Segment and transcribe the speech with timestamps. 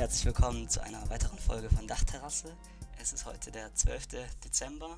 [0.00, 2.56] herzlich willkommen zu einer weiteren Folge von Dachterrasse.
[2.98, 4.06] Es ist heute der 12.
[4.42, 4.96] Dezember,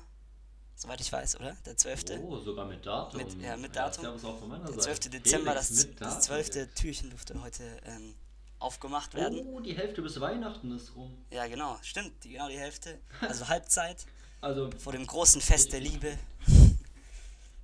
[0.75, 1.57] soweit ich weiß, oder?
[1.65, 2.21] Der 12.
[2.21, 3.21] Oh, sogar mit Datum.
[3.21, 4.05] Mit, ja, mit Datum.
[4.05, 5.01] Ja, auch von meiner der Seite.
[5.01, 5.21] 12.
[5.21, 6.55] Dezember, Felix das, das Datum 12.
[6.55, 6.75] jetzt.
[6.77, 8.15] Türchen durfte heute ähm,
[8.59, 9.45] aufgemacht werden.
[9.45, 11.17] Oh, die Hälfte bis Weihnachten ist rum.
[11.31, 12.97] Ja, genau, stimmt, genau die Hälfte.
[13.19, 14.05] Also Halbzeit
[14.39, 16.17] Also vor dem großen Fest der Liebe.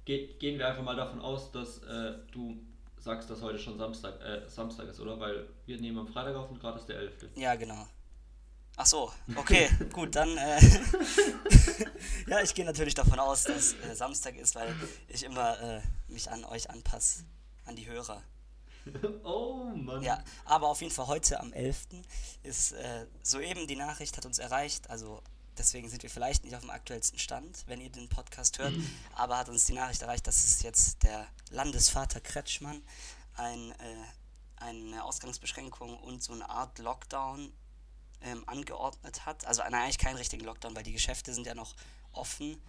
[0.03, 2.59] ge gehen wir einfach mal davon aus, dass äh, du
[2.99, 5.19] sagst, dass heute schon Samstag, äh, Samstag ist, oder?
[5.19, 7.29] Weil wir nehmen am Freitag auf und gerade ist der 11.
[7.35, 7.87] Ja, genau.
[8.75, 10.37] Ach so, okay, gut, dann.
[10.37, 10.59] Äh,
[12.27, 14.73] ja, ich gehe natürlich davon aus, dass äh, Samstag ist, weil
[15.07, 17.25] ich immer äh, mich an euch anpasse,
[17.65, 18.21] an die Hörer.
[19.23, 20.01] oh Mann.
[20.01, 21.87] Ja, aber auf jeden Fall heute am 11.
[22.43, 25.21] ist äh, soeben die Nachricht, hat uns erreicht, also
[25.59, 28.73] deswegen sind wir vielleicht nicht auf dem aktuellsten Stand, wenn ihr den Podcast hört,
[29.15, 32.81] aber hat uns die Nachricht erreicht, dass es jetzt der Landesvater Kretschmann
[33.35, 34.03] ein, äh,
[34.57, 37.53] eine Ausgangsbeschränkung und so eine Art Lockdown
[38.21, 39.45] ähm, angeordnet hat.
[39.45, 41.75] Also nein, eigentlich keinen richtigen Lockdown, weil die Geschäfte sind ja noch
[42.11, 42.61] offen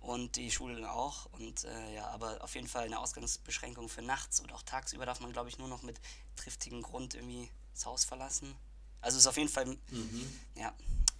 [0.00, 1.26] und die Schulen auch.
[1.32, 5.20] Und äh, ja, aber auf jeden Fall eine Ausgangsbeschränkung für nachts und auch tagsüber darf
[5.20, 6.00] man, glaube ich, nur noch mit
[6.36, 8.54] triftigem Grund irgendwie das Haus verlassen.
[9.00, 10.40] Also ist auf jeden Fall Mhm.
[10.56, 10.74] ja,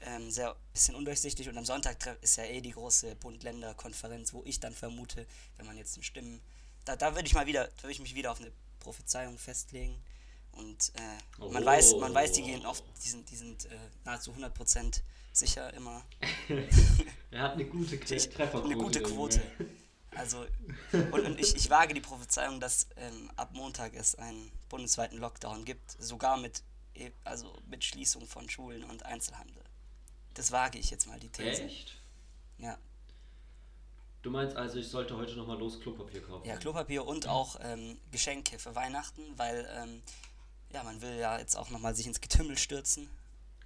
[0.07, 4.61] ähm, sehr bisschen undurchsichtig und am Sonntag ist ja eh die große Bund-Länder-Konferenz, wo ich
[4.61, 6.41] dann vermute, wenn man jetzt den Stimmen,
[6.85, 9.95] da, da würde ich mal wieder, würde ich mich wieder auf eine Prophezeiung festlegen
[10.53, 13.69] und äh, man weiß, man weiß, die gehen oft, die sind, die sind äh,
[14.05, 15.01] nahezu 100%
[15.33, 16.05] sicher immer,
[17.31, 18.65] Er hat eine gute Trefferquote.
[18.65, 19.41] eine gute Quote.
[20.17, 20.45] Also,
[20.93, 25.65] und, und ich, ich wage die Prophezeiung, dass ähm, ab Montag es einen bundesweiten Lockdown
[25.65, 29.63] gibt, sogar mit, e- also mit Schließung von Schulen und Einzelhandel.
[30.35, 31.63] Das wage ich jetzt mal, die These.
[31.65, 31.97] Echt?
[32.59, 32.79] Ja,
[34.23, 36.47] Du meinst also, ich sollte heute nochmal los Klopapier kaufen?
[36.47, 40.03] ja Klopapier und auch ähm, Geschenke für Weihnachten, weil ähm,
[40.73, 43.09] ja, man will ja jetzt auch nochmal sich ins Getümmel stürzen,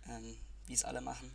[0.09, 0.37] ähm,
[0.67, 1.33] wie es alle machen.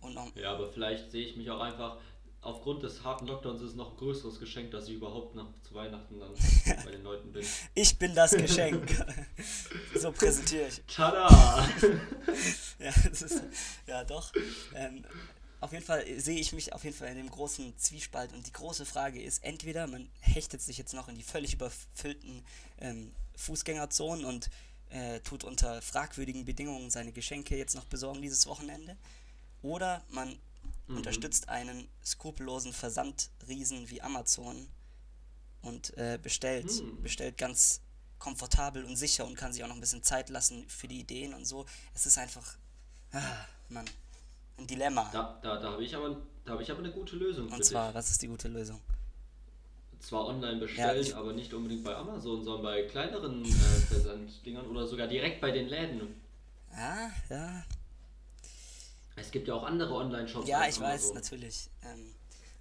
[0.00, 1.98] Und noch, Ja, aber vielleicht sehe ich mich auch einfach,
[2.42, 5.74] aufgrund des harten Lockdowns ist es noch ein größeres Geschenk, dass ich überhaupt nach zu
[5.74, 6.34] Weihnachten dann
[6.84, 7.46] bei den Leuten bin.
[7.74, 8.88] ich bin das Geschenk.
[9.94, 10.82] so präsentiere ich.
[10.86, 11.68] Tada!
[12.78, 13.42] Ja, das ist,
[13.86, 14.32] ja doch.
[14.74, 15.04] Ähm,
[15.60, 18.52] auf jeden Fall sehe ich mich auf jeden Fall in dem großen Zwiespalt und die
[18.52, 22.44] große Frage ist, entweder man hechtet sich jetzt noch in die völlig überfüllten
[22.80, 24.50] ähm, Fußgängerzonen und
[24.90, 28.96] äh, tut unter fragwürdigen Bedingungen seine Geschenke jetzt noch besorgen dieses Wochenende,
[29.62, 30.36] oder man
[30.88, 34.68] unterstützt einen skrupellosen Versandriesen wie Amazon
[35.62, 37.02] und äh, bestellt, Hm.
[37.02, 37.80] bestellt ganz
[38.18, 41.34] komfortabel und sicher und kann sich auch noch ein bisschen Zeit lassen für die Ideen
[41.34, 41.66] und so.
[41.94, 42.56] Es ist einfach,
[43.12, 43.20] ah,
[43.68, 43.84] Mann,
[44.58, 45.08] ein Dilemma.
[45.12, 47.64] Da, da, da habe ich, aber- da hab ich aber eine gute Lösung für und
[47.64, 48.80] zwar, was ist die gute Lösung?
[48.86, 50.06] dich.
[50.08, 54.84] Zwar online bestellen, Ja, aber nicht unbedingt bei Amazon, sondern bei kleineren äh, Versanddingern oder
[54.86, 56.20] sogar direkt bei den Läden.
[56.72, 57.64] Ja, ja,
[59.16, 60.48] Es gibt ja auch andere Online-Shops.
[60.48, 61.14] ja, ich weiß, Amazon.
[61.14, 61.70] natürlich.
[61.84, 62.14] Ähm,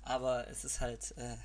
[0.04, 1.36] aber es ist halt, äh,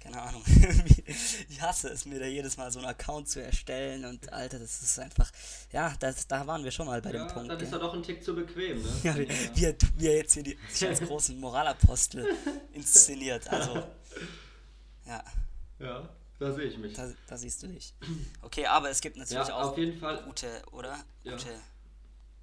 [0.00, 0.42] keine Ahnung,
[1.48, 4.80] ich hasse es mir da jedes Mal so einen Account zu erstellen und Alter, das
[4.82, 5.30] ist einfach,
[5.72, 7.50] ja, das, da waren wir schon mal bei Ja, dem Punkt.
[7.50, 7.78] dann ist gell?
[7.78, 8.88] er doch ein Tick zu bequem, ne?
[9.02, 12.26] Ja, er, wie er jetzt hier die, sich als großen Moralapostel
[12.72, 13.46] inszeniert.
[13.48, 13.84] Also,
[15.06, 15.22] ja,
[15.78, 16.94] Ja, da sehe ich mich.
[16.94, 17.92] da, da siehst du dich.
[18.40, 20.98] Okay, aber es gibt natürlich Ja, auch gute, oder?
[21.24, 21.32] Ja.
[21.32, 21.50] Gute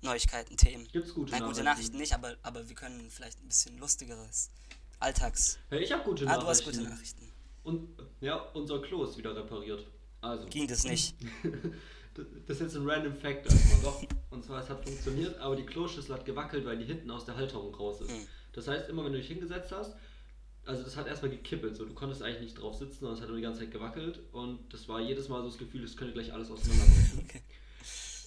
[0.01, 0.87] Neuigkeiten, Themen.
[0.91, 1.97] gibt's gute Nein, gute Nachrichten.
[1.97, 4.49] Nicht, aber, aber wir können vielleicht ein bisschen lustigeres
[4.99, 5.57] Alltags.
[5.69, 6.45] Hey, ich habe gute Ah, Nachrichten.
[6.45, 7.31] du hast gute Nachrichten.
[7.63, 7.89] Und
[8.21, 9.85] ja, unser Klo ist wieder repariert.
[10.21, 11.15] Also, Ging das nicht?
[12.47, 13.81] das ist jetzt ein random Fact erstmal.
[13.81, 17.25] Doch, und zwar, es hat funktioniert, aber die Kloschüssel hat gewackelt, weil die hinten aus
[17.25, 18.11] der Halterung raus ist.
[18.11, 18.27] Hm.
[18.53, 19.95] Das heißt, immer wenn du dich hingesetzt hast,
[20.65, 23.29] also das hat erstmal gekippelt, so du konntest eigentlich nicht drauf sitzen, sondern es hat
[23.29, 26.13] nur die ganze Zeit gewackelt und das war jedes Mal so das Gefühl, es könnte
[26.13, 27.19] gleich alles auseinanderbrechen.
[27.27, 27.41] Okay.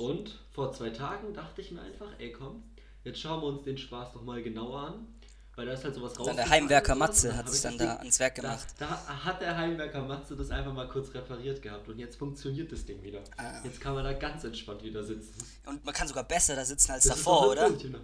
[0.00, 2.62] Und vor zwei Tagen dachte ich mir einfach, ey komm,
[3.04, 5.06] jetzt schauen wir uns den Spaß doch mal genauer an,
[5.56, 6.26] weil da ist halt sowas raus.
[6.26, 8.66] Dann der Heimwerker Matze hat sich dann da ans Werk da, gemacht.
[8.78, 12.84] da hat der Heimwerker Matze das einfach mal kurz repariert gehabt und jetzt funktioniert das
[12.86, 13.20] Ding wieder.
[13.36, 13.60] Ah.
[13.64, 15.34] Jetzt kann man da ganz entspannt wieder sitzen.
[15.66, 17.70] Und man kann sogar besser da sitzen als Das davor, oder?
[17.70, 17.98] genau.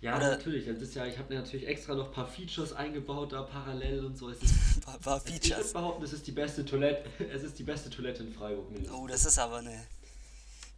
[0.00, 0.66] Ja, Oder- natürlich.
[0.66, 4.18] Das ist ja, ich habe natürlich extra noch ein paar Features eingebaut da parallel und
[4.18, 4.28] so.
[4.28, 5.72] Es ist, Ein paar, paar ich würde Features.
[5.72, 7.08] behaupten, es ist die beste Toilette.
[7.32, 8.70] Es ist die beste Toilette in Freiburg.
[8.70, 8.98] mindestens.
[8.98, 9.86] Oh, das ist aber eine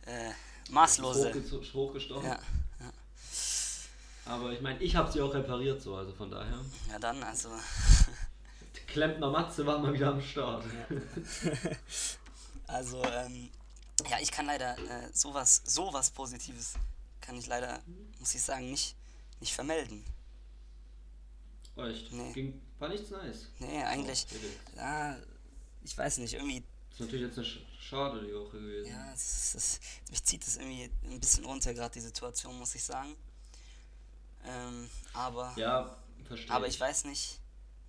[0.07, 0.31] äh,
[0.71, 1.33] maßlose.
[1.33, 2.25] Hochge- hochgestochen.
[2.29, 2.39] Ja,
[4.25, 6.61] Aber ich meine, ich habe sie auch repariert so, also von daher.
[6.91, 7.51] ja dann, also.
[8.89, 10.65] Klempner Matze war mal wieder am Start.
[12.69, 13.49] Also, ähm,
[14.11, 16.75] ja, ich kann leider äh, sowas, sowas Positives
[17.21, 17.81] kann ich leider,
[18.19, 18.97] muss ich sagen, nicht,
[19.39, 20.05] nicht vermelden.
[21.77, 22.13] Echt?
[22.13, 22.33] Nee.
[22.33, 23.47] Ging, war nichts nice.
[23.61, 25.17] Nee, eigentlich, Oh, ja,
[25.85, 26.65] ich weiß nicht, irgendwie
[26.97, 28.89] ist natürlich jetzt eine Sch schade die Woche gewesen.
[28.91, 32.75] Ja, es ist, es, mich zieht das irgendwie ein bisschen runter, gerade die Situation, muss
[32.75, 33.15] ich sagen.
[34.47, 35.95] Ähm, aber, Ja,
[36.25, 36.51] verstehe.
[36.51, 37.39] aber ich weiß nicht.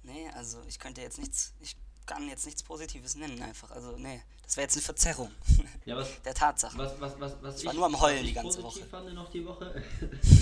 [0.04, 3.72] Nee, also ich könnte jetzt nichts, ich kann jetzt nichts Positives nennen einfach.
[3.72, 5.32] Also nee, das wäre jetzt eine Verzerrung
[5.86, 6.78] Ja, was, der Tatsachen.
[6.78, 8.84] was, was, was, was Ich war nur am Heulen die ganze Woche.
[8.86, 9.82] fand noch die Woche.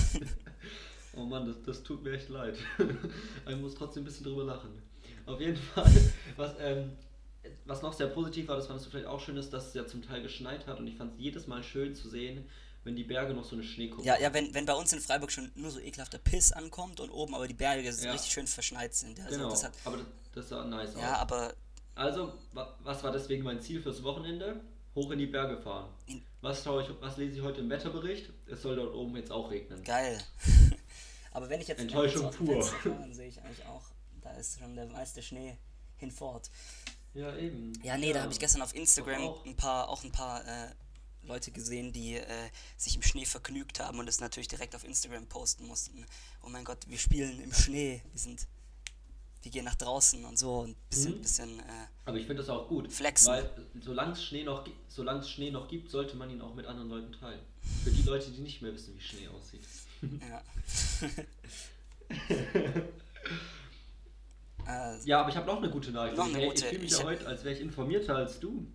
[1.16, 2.58] oh Mann, das, das tut mir echt leid.
[3.48, 4.82] ich muss trotzdem ein bisschen drüber lachen.
[5.28, 5.92] Auf jeden Fall,
[6.36, 6.98] was, ähm,
[7.66, 9.86] was noch sehr positiv war, das fandest du vielleicht auch schön, ist, dass es ja
[9.88, 12.48] zum Teil geschneit hat und ich fand es jedes Mal schön zu sehen,
[12.84, 15.32] wenn die Berge noch so eine Schneekuppe Ja, ja, wenn, wenn bei uns in Freiburg
[15.32, 18.12] schon nur so ekelhafter Piss ankommt und oben aber die Berge Ja.
[18.12, 19.20] richtig schön verschneit sind.
[19.20, 21.20] Also Genau, das hat, aber das, das sah nice ja, aus.
[21.20, 21.54] aber
[21.96, 24.62] Also, wa- was war deswegen mein Ziel fürs Wochenende?
[24.94, 25.90] Hoch in die Berge fahren.
[26.42, 28.30] Was, schaue ich, was lese ich heute im Wetterbericht?
[28.46, 29.84] Es soll dort oben jetzt auch regnen.
[29.84, 30.18] geil.
[31.32, 32.64] aber wenn ich jetzt Enttäuschung pur.
[32.64, 33.82] Fenster dann sehe ich eigentlich auch,
[34.22, 35.58] da ist schon der meiste Schnee
[35.98, 36.50] hinfort.
[37.16, 37.74] Ja, eben.
[37.84, 39.46] Ja, nee, da habe ich gestern auf Instagram auch.
[39.46, 40.70] ein paar, auch ein paar äh,
[41.24, 45.26] Leute gesehen, die äh, sich im Schnee vergnügt haben und es natürlich direkt auf Instagram
[45.28, 46.06] posten mussten.
[46.44, 48.48] Oh mein Gott, wir spielen im Schnee, wir sind,
[49.42, 51.22] wir gehen nach draußen und so und bisschen, Mhm.
[51.22, 51.64] bisschen, äh,
[52.06, 52.92] Aber ich finde das auch gut.
[52.92, 53.30] Flexen.
[53.30, 53.50] Weil
[53.82, 56.90] solange es Schnee, noch, solange es Schnee noch gibt, sollte man ihn auch mit anderen
[56.90, 57.40] Leuten teilen.
[57.84, 59.64] Für die Leute, die nicht mehr wissen, wie Schnee aussieht.
[60.02, 60.44] ja.
[64.68, 66.18] äh, Ja, aber ich habe noch eine gute Nachricht.
[66.18, 66.64] Noch eine ich gute.
[66.64, 68.68] ich fühle mich Ich ja heute, als wäre ich informierter als du.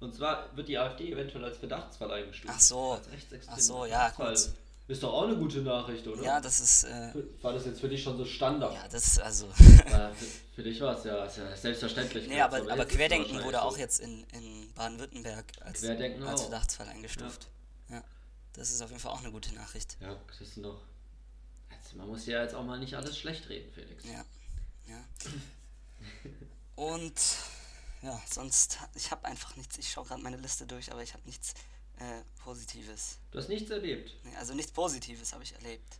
[0.00, 2.54] Und zwar wird die AfD eventuell als Verdachtsfall eingestuft.
[2.56, 2.92] Ach so.
[2.92, 4.54] Als Ach so, ja, Verdachtsfall.
[4.90, 6.20] Ist doch auch eine gute Nachricht, oder?
[6.20, 8.74] ja, das ist, äh, War das jetzt für dich schon so Standard?
[8.74, 9.46] ja, das ist also.
[9.88, 10.10] Ja,
[10.56, 12.26] für, dich war es ja, ja selbstverständlich.
[12.26, 16.42] Nee, aber, aber Querdenken wurde auch jetzt in, in Baden-Württemberg als, als.
[16.42, 17.46] Verdachtsfall eingestuft.
[17.88, 18.02] Ja.
[18.54, 19.96] Das ist auf jeden Fall auch eine gute Nachricht.
[20.00, 20.82] Ja, das ist noch.
[21.70, 24.04] Jetzt, man muss ja jetzt auch mal nicht alles schlecht reden, Felix.
[24.04, 24.24] Ja.
[24.90, 25.04] Ja.
[26.76, 27.14] Und
[28.02, 31.22] ja, sonst, ich habe einfach nichts, ich schaue gerade meine Liste durch, aber ich habe
[31.26, 31.54] nichts
[31.98, 33.18] äh, Positives.
[33.30, 34.14] Du hast nichts erlebt.
[34.24, 35.98] Nee, also nichts Positives habe ich erlebt.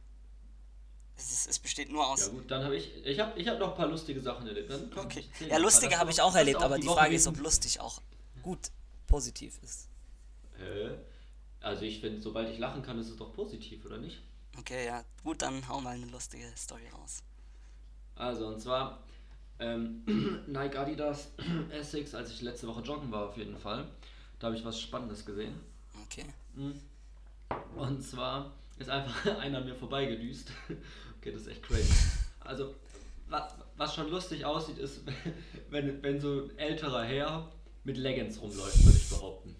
[1.16, 2.20] Es, ist, es besteht nur aus.
[2.20, 3.04] Ja gut, dann habe ich.
[3.04, 4.70] Ich habe ich hab noch ein paar lustige Sachen erlebt.
[4.70, 5.24] Dann komm, Okay.
[5.46, 8.00] Ja, lustige habe ich auch- erlebt, auch aber die die Frage ist, ob lustig auch
[8.42, 8.70] gut
[9.06, 9.88] positiv ist.
[10.56, 10.96] Hä?
[11.60, 14.22] Also ich finde, sobald ich lachen kann, ist es doch positiv, oder nicht?
[14.58, 17.22] Okay, ja, gut, dann hau mal eine lustige Story raus.
[18.16, 18.98] Also und zwar
[19.58, 20.02] ähm,
[20.46, 21.32] Nike Adidas
[21.70, 23.86] Essex, als ich letzte Woche joggen war auf jeden Fall.
[24.38, 25.54] Da habe ich was Spannendes gesehen.
[26.06, 26.24] Okay.
[26.54, 26.80] Mhm.
[27.76, 30.50] Und zwar ist einfach einer mir vorbeigedüst.
[31.20, 31.92] Okay, das ist echt crazy.
[32.40, 32.74] Also,
[33.28, 35.02] was, was schon lustig aussieht, ist,
[35.70, 37.52] wenn, wenn so ein älterer Herr
[37.84, 39.54] mit Leggings rumläuft, würde ich behaupten.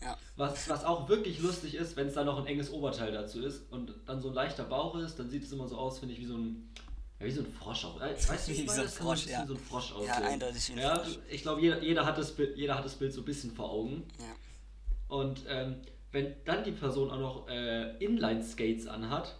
[0.00, 0.16] Ja.
[0.36, 3.70] Was, was auch wirklich lustig ist, wenn es da noch ein enges Oberteil dazu ist
[3.70, 6.20] und dann so ein leichter Bauch ist, dann sieht es immer so aus, finde ich,
[6.20, 6.72] wie so ein,
[7.20, 7.84] ja, wie so ein Frosch.
[7.84, 8.00] Auch.
[8.00, 9.46] Äh, Weißt du, Wie ich so ein Frosch, ja.
[9.46, 10.24] so ein Frosch Ja, aussehen.
[10.24, 11.18] eindeutig wie ein ja, Frosch.
[11.28, 13.70] Ich glaube, jeder, jeder, hat das Bild, jeder hat das Bild so ein bisschen vor
[13.70, 14.04] Augen.
[14.18, 15.16] Ja.
[15.16, 15.76] Und ähm,
[16.12, 19.36] wenn dann die Person auch noch äh, Inline-Skates anhat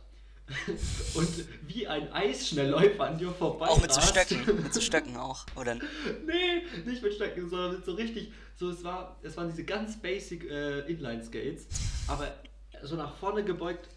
[1.15, 1.29] und
[1.67, 4.01] wie ein Eisschnellläufer an dir vorbei Auch mit so.
[4.01, 4.45] Stöcken.
[4.63, 5.47] Mit so Stöcken auch.
[5.57, 9.65] Oder nee, nicht mit Stöcken, sondern mit so richtig, so es war, es waren diese
[9.65, 11.69] ganz basic äh, Inline-Skates,
[12.09, 12.35] aber
[12.83, 13.89] so nach vorne gebeugt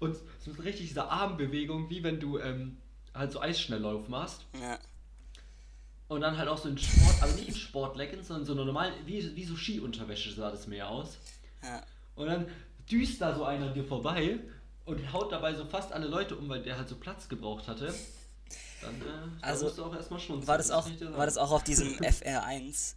[0.00, 2.78] und so richtig diese Armbewegung, wie wenn du ähm,
[3.18, 4.46] halt so Eisschnelllauf machst.
[4.60, 4.78] ja.
[6.08, 9.36] Und dann halt auch so in Sport, aber nicht in Sportleggings, sondern so normal, wie,
[9.36, 11.18] wie so Skiunterwäsche sah das mehr aus.
[11.62, 11.82] Ja.
[12.16, 12.46] Und dann
[12.90, 14.38] düst da so einer an dir vorbei
[14.86, 17.92] und haut dabei so fast alle Leute um, weil der halt so Platz gebraucht hatte.
[18.80, 19.04] Dann äh,
[19.42, 20.48] da Also, musst du auch erstmal schmunzeln.
[20.48, 22.94] War das auch, war das auch auf diesem FR1?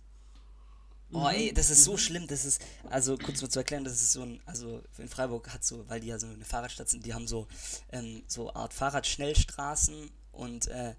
[1.13, 4.13] Oh ey, das ist so schlimm, das ist, also kurz mal zu erklären, das ist
[4.13, 7.13] so ein, also in Freiburg hat so, weil die ja so eine Fahrradstadt sind, die
[7.13, 7.47] haben so,
[7.91, 10.95] ähm, so Art Fahrradschnellstraßen und äh,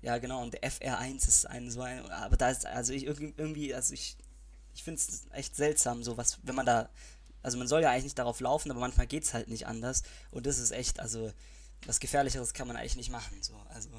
[0.00, 3.34] ja genau, und der FR1 ist ein so ein, aber da ist, also ich irgendwie-
[3.36, 4.16] irgendwie, also ich,
[4.74, 6.88] ich finde es echt seltsam, so was, wenn man da,
[7.42, 10.02] also man soll ja eigentlich nicht darauf laufen, aber manchmal geht es halt nicht anders
[10.30, 11.30] und das ist echt, also
[11.86, 13.90] was Gefährlicheres kann man eigentlich nicht machen, so, also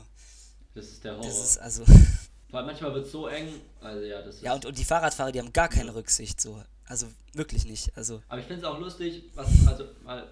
[0.74, 1.26] Das ist der Horror.
[1.28, 1.86] das ist, also
[2.54, 3.48] Weil manchmal wird es so eng.
[3.82, 4.44] Also ja, das ist.
[4.44, 6.62] Ja, und, und die Fahrradfahrer, die haben gar keine Rücksicht, so.
[6.86, 7.92] Also wirklich nicht.
[7.98, 10.28] Also, Aber ich finde es auch lustig, was, also, mal,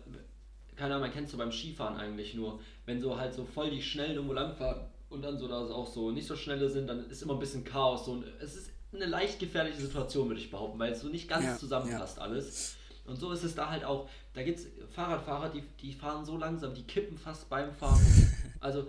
[0.75, 3.71] keine Ahnung, man kennt es so beim Skifahren eigentlich nur, wenn so halt so voll
[3.71, 7.09] die Schnellen irgendwo langfahren und dann so da auch so nicht so schnelle sind, dann
[7.09, 8.05] ist immer ein bisschen Chaos.
[8.05, 11.27] So, und es ist eine leicht gefährliche Situation, würde ich behaupten, weil es so nicht
[11.27, 12.75] ganz Ja, zusammenpasst alles.
[13.05, 14.07] Und so ist es da halt auch.
[14.35, 17.99] Da gibt es Fahrradfahrer, die, die fahren so langsam, die kippen fast beim Fahren.
[18.59, 18.87] Also,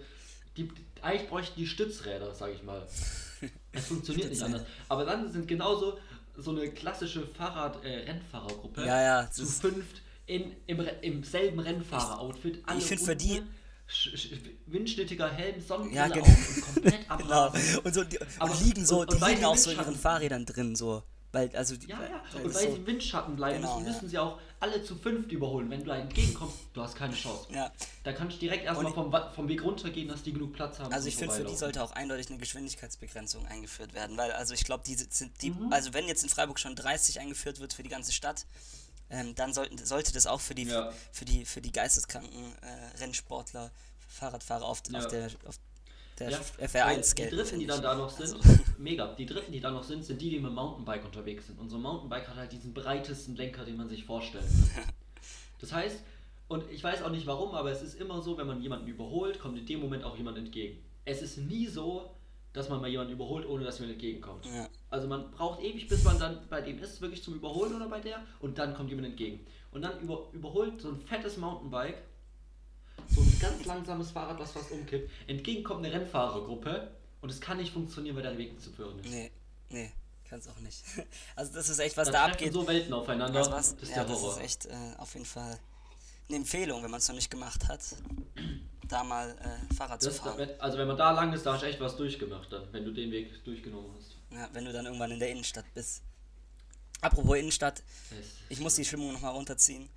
[0.58, 0.68] die,
[1.02, 2.86] eigentlich bräuchten die Stützräder, sage ich mal.
[3.72, 4.62] Es funktioniert nicht anders.
[4.88, 5.98] Aber dann sind genauso
[6.36, 12.62] so eine klassische Fahrrad-Rennfahrergruppe Ja, ja, zu fünft in, im, im selben Rennfahrer-Outfit.
[12.78, 13.42] ich finde für die,
[14.66, 16.24] windschnittiger Helm, Sonnenbrille Ja, genau.
[16.24, 17.14] auf und komplett Genau.
[17.14, 17.78] abrasen.
[17.78, 19.70] Und, so, die, Aber- und liegen so, und- die und weil liegen die auch so
[19.70, 21.02] in ihren Fahrrädern drin, so.
[21.32, 22.22] Weil, also, die, Ja, ja.
[22.34, 23.92] weil Und weil so, sie im Windschatten bleiben Genau, müssen, ja.
[23.94, 25.68] müssen sie auch alle zu fünft überholen.
[25.70, 27.46] Wenn du da entgegenkommst, du hast keine Chance.
[27.52, 27.70] Ja.
[28.04, 30.92] Da kannst du direkt erstmal vom, vom Weg runtergehen, dass die genug Platz haben.
[30.92, 34.64] Also ich finde, für die sollte auch eindeutig eine Geschwindigkeitsbegrenzung eingeführt werden, weil also ich
[34.64, 35.72] glaube, die sind die, Mhm.
[35.72, 38.46] also wenn jetzt in Freiburg schon 30 eingeführt wird für die ganze Stadt,
[39.10, 40.90] ähm, dann sollten, sollte das auch für die Ja.
[41.12, 43.70] für die für die geisteskranken äh, Rennsportler,
[44.08, 45.00] Fahrradfahrer auf, Ja.
[45.00, 45.58] auf der auf
[46.22, 47.16] der Ja, FR1 weil gelten.
[47.16, 49.14] Die Dritten, die dann da noch sind, Also, mega.
[49.14, 51.58] Die Dritten, die da noch sind, sind die, die mit dem Mountainbike unterwegs sind.
[51.58, 54.84] Und so ein Mountainbike hat halt diesen breitesten Lenker, den man sich vorstellen kann.
[55.60, 56.00] Das heißt,
[56.48, 59.38] und ich weiß auch nicht warum, aber es ist immer so, wenn man jemanden überholt,
[59.38, 60.82] kommt in dem Moment auch jemand entgegen.
[61.04, 62.10] Es ist nie so,
[62.52, 64.44] dass man mal jemanden überholt, ohne dass jemand entgegenkommt.
[64.46, 64.68] ja.
[64.90, 68.00] Also man braucht ewig, bis man dann bei dem ist, wirklich zum Überholen oder bei
[68.00, 69.46] der, und dann kommt jemand entgegen.
[69.70, 72.02] Und dann über, überholt so ein fettes Mountainbike,
[73.08, 77.58] so ein ganz langsames Fahrrad, was fast umkippt, entgegen kommt eine Rennfahrergruppe und es kann
[77.58, 79.08] nicht funktionieren, weil der Weg zu führen ist.
[79.10, 79.30] Nee,
[79.70, 79.92] nee,
[80.28, 80.82] kann es auch nicht.
[81.36, 82.52] Also das ist echt, was da treffen abgeht.
[82.52, 83.38] so Welten aufeinander.
[83.38, 84.36] Also was, das ist ja, der das Horror.
[84.36, 85.58] ist echt äh, auf jeden Fall
[86.28, 87.80] eine Empfehlung, wenn man es noch nicht gemacht hat,
[88.88, 90.48] da mal äh, Fahrrad das, zu fahren.
[90.58, 92.92] also wenn man da lang ist, da hast du echt was durchgemacht dann, wenn du
[92.92, 94.16] den Weg durchgenommen hast.
[94.30, 96.02] Ja, wenn du dann irgendwann in der Innenstadt bist.
[97.02, 97.82] Apropos Innenstadt,
[98.48, 99.88] ich muss die Stimmung nochmal runterziehen.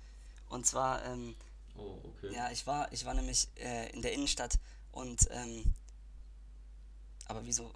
[0.48, 1.34] Und zwar, ähm,
[1.78, 2.34] Oh, okay.
[2.34, 4.58] ja, ich war, ich war nämlich äh, in der Innenstadt
[4.92, 5.74] und, ähm,
[7.28, 7.72] aber wieso?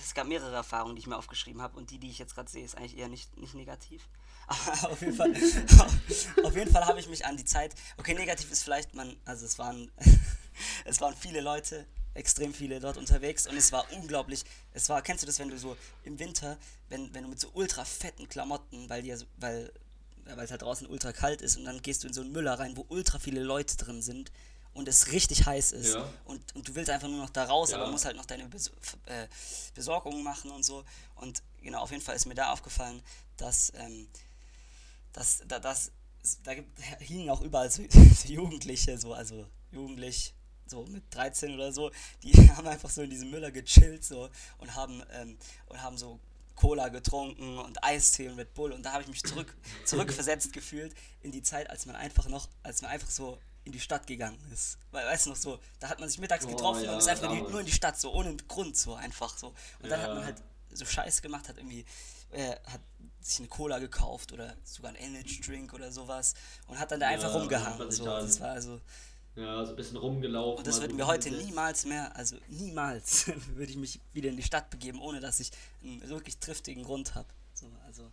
[0.00, 2.50] Es gab mehrere Erfahrungen, die ich mir aufgeschrieben habe und die, die ich jetzt gerade
[2.50, 4.08] sehe, ist eigentlich eher nicht, nicht negativ.
[4.46, 5.30] Aber auf jeden Fall,
[6.44, 9.46] auf jeden Fall habe ich mich an die Zeit, okay, negativ ist vielleicht, man, also
[9.46, 9.90] es waren,
[10.84, 15.22] es waren viele Leute, extrem viele dort unterwegs und es war unglaublich, es war, kennst
[15.22, 18.88] du das, wenn du so im Winter, wenn, wenn du mit so ultra fetten Klamotten,
[18.90, 19.72] weil dir, weil,
[20.26, 22.58] weil es halt draußen ultra kalt ist und dann gehst du in so einen Müller
[22.58, 24.30] rein, wo ultra viele Leute drin sind
[24.74, 26.08] und es richtig heiß ist Ja.
[26.24, 27.78] und, und du willst einfach nur noch da raus, Ja.
[27.78, 28.70] aber musst halt noch deine Bes
[29.06, 29.26] äh,
[29.74, 30.84] Besorgungen machen und so.
[31.16, 33.02] Und genau, auf jeden Fall ist mir da aufgefallen,
[33.36, 34.08] dass, ähm,
[35.12, 35.90] dass da, das,
[36.42, 40.32] da gibt, hingen auch überall so, so Jugendliche, so, also jugendlich,
[40.66, 41.90] so mit 13 oder so,
[42.22, 45.36] die haben einfach so in diesem Müller gechillt so und haben, ähm,
[45.66, 46.18] und haben so
[46.56, 49.54] Cola getrunken und Eistee und Red Bull und da habe ich mich zurück,
[49.84, 53.80] zurückversetzt gefühlt in die Zeit, als man einfach noch, als man einfach so in die
[53.80, 54.78] Stadt gegangen ist.
[54.90, 57.08] Weil, weißt du noch so, da hat man sich mittags Oh, getroffen ja, und ist
[57.08, 59.54] einfach in die, nur in die Stadt, so ohne Grund, so einfach so.
[59.80, 60.14] Und dann hat Ja.
[60.14, 60.36] man halt
[60.72, 61.84] so Scheiß gemacht, hat irgendwie,
[62.30, 62.80] äh, hat
[63.20, 66.34] sich eine Cola gekauft oder sogar ein Energy Drink oder sowas
[66.66, 67.90] und hat dann da Ja, einfach hat man rumgehangen.
[67.92, 68.04] So.
[68.04, 68.80] da- Das war also,
[69.34, 70.58] Ja, so ein bisschen rumgelaufen.
[70.58, 74.42] und das so mir heute niemals mehr, also niemals würde ich mich wieder in die
[74.42, 75.50] Stadt begeben, ohne dass ich
[75.82, 77.28] einen wirklich triftigen Grund habe.
[77.54, 78.10] So, also,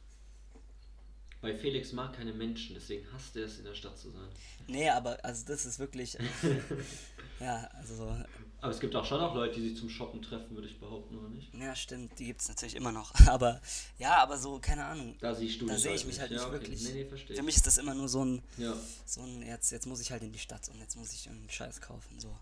[1.41, 4.29] Weil Felix mag keine Menschen, deswegen hasst er es, in der Stadt zu sein.
[4.67, 6.17] nee, aber also das ist wirklich,
[7.41, 8.15] ja, also so,
[8.61, 11.17] Aber es gibt auch schon auch Leute, die sich zum Shoppen treffen, würde ich behaupten,
[11.17, 11.53] oder nicht?
[11.53, 13.13] ja stimmt, die gibt es natürlich immer noch.
[13.27, 13.61] Aber
[13.97, 15.15] ja, aber so, keine Ahnung.
[15.21, 16.53] Da siehst du Da dich sehe ich mich halt ja, nicht okay.
[16.53, 16.83] wirklich.
[16.83, 17.35] Nee, nee, verstehe.
[17.37, 18.75] Für mich ist das immer nur so ein, Ja.
[19.05, 21.49] so ein, jetzt, jetzt muss ich halt in die Stadt und jetzt muss ich einen
[21.49, 22.35] Scheiß kaufen, so.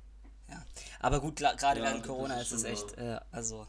[0.50, 0.65] Ja.
[1.00, 3.67] Aber gut, gerade Ja, während Corona ist es echt, äh, also,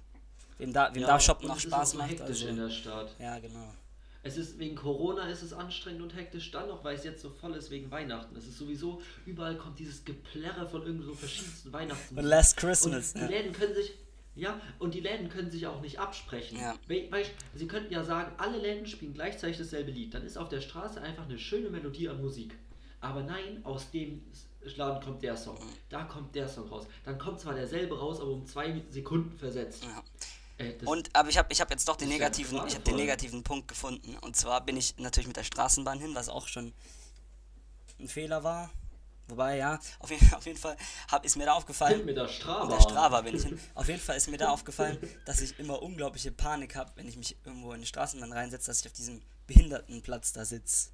[0.59, 3.14] wem da, wem ja, da Shoppen noch Spaß macht, hektisch also, in der Stadt.
[3.19, 3.75] ja, genau.
[4.23, 7.31] Es ist wegen Corona ist es anstrengend und hektisch, dann noch, weil es jetzt so
[7.31, 8.35] voll ist wegen Weihnachten.
[8.37, 12.19] Es ist sowieso, überall kommt dieses Geplärre von irgend so verschiedensten Weihnachten.
[12.19, 13.27] Und Last Christmas, Und die.
[13.33, 13.95] Läden können sich,
[14.35, 16.59] ja, und die Läden können sich auch nicht absprechen.
[16.59, 16.75] Ja.
[16.89, 20.13] We weißt, sie könnten ja sagen, alle Läden spielen gleichzeitig dasselbe Lied.
[20.15, 22.57] Dann ist auf der Straße einfach eine schöne Melodie an Musik.
[23.01, 24.23] Aber nein, aus dem
[24.77, 25.57] Laden kommt der Song.
[25.89, 26.87] Da kommt der Song raus.
[27.05, 29.85] Dann kommt zwar derselbe raus, aber um zwei Sekunden versetzt.
[29.85, 30.03] ja.
[30.59, 33.43] Ey, Und, aber ich habe ich hab jetzt doch den negativen, ich habe den negativen
[33.43, 34.17] Punkt gefunden.
[34.19, 36.73] Und zwar bin ich natürlich mit der Straßenbahn hin, was auch schon
[38.00, 38.71] ein Fehler war.
[39.29, 40.77] Wobei, ja, auf jeden, auf jeden Fall
[41.11, 42.65] hab, ist mir da aufgefallen, mit der Strava.
[42.65, 43.61] Mit der Strava bin ich hin.
[43.75, 47.17] Auf jeden Fall ist mir da aufgefallen, dass ich immer unglaubliche Panik habe, wenn ich
[47.17, 50.91] mich irgendwo in eine Straßenbahn reinsetze, dass ich auf diesem Behindertenplatz da sitze.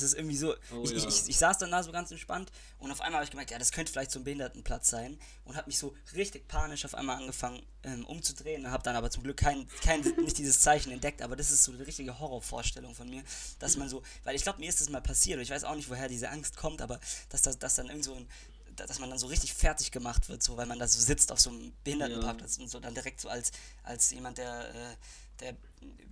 [0.00, 0.54] Das ist irgendwie so.
[0.72, 1.08] Oh ich, ich, ja.
[1.08, 3.58] ich, ich saß dann da so ganz entspannt und auf einmal habe ich gemerkt, ja,
[3.58, 7.16] das könnte vielleicht so ein Behindertenplatz sein und habe mich so richtig panisch auf einmal
[7.16, 11.22] angefangen ähm, umzudrehen und habe dann aber zum Glück kein, kein, nicht dieses Zeichen entdeckt,
[11.22, 13.22] aber das ist so eine richtige Horrorvorstellung von mir,
[13.58, 15.74] dass man so, weil ich glaube, mir ist das mal passiert und ich weiß auch
[15.74, 17.00] nicht, woher diese Angst kommt, aber
[17.30, 18.28] dass, das, dass dann irgend so ein
[18.76, 21.40] dass man dann so richtig fertig gemacht wird, so weil man da so sitzt auf
[21.40, 24.96] so einem Behindertenparkplatz und so dann direkt so als, als jemand, der, äh,
[25.40, 25.56] der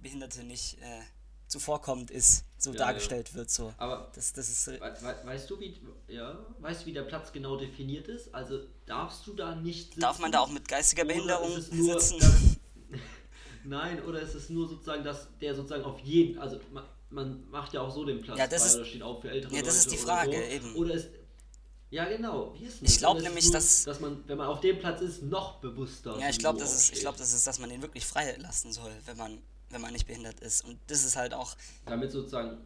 [0.00, 1.02] Behinderte nicht äh,
[1.48, 3.50] zuvorkommend ist, so Ja, dargestellt wird.
[3.50, 3.72] So.
[3.78, 4.66] Aber Das, das ist.
[4.66, 8.34] We we weißt du, wie, ja, weißt du, wie der Platz genau definiert ist?
[8.34, 10.00] Also darfst du da nicht sitzen?
[10.00, 12.18] Darf man da auch mit geistiger Oder Behinderung ist nur, sitzen?
[12.20, 13.00] dass-
[13.64, 17.72] Nein, oder ist es nur sozusagen, dass der sozusagen auf jeden, also man, man macht
[17.72, 19.62] ja auch so den Platz, Ja, das frei ist- oder steht auch für ältere ja,
[19.62, 20.42] das ist Leute die oder Frage, so.
[20.42, 20.74] eben.
[20.76, 21.08] Oder ist,
[21.90, 22.54] Ja, genau.
[22.60, 24.78] Ist Ich glaub Oder ist es nämlich, nur, dass- dass man, wenn man auf dem
[24.80, 26.18] Platz ist, noch bewusster.
[26.18, 28.72] Ja, ich glaube, das ist, ich glaube, das ist, dass man den wirklich frei lassen
[28.72, 29.38] soll, wenn man,
[29.74, 30.64] wenn man nicht behindert ist.
[30.64, 31.54] Und das ist halt auch,
[31.84, 32.56] Damit sozusagen.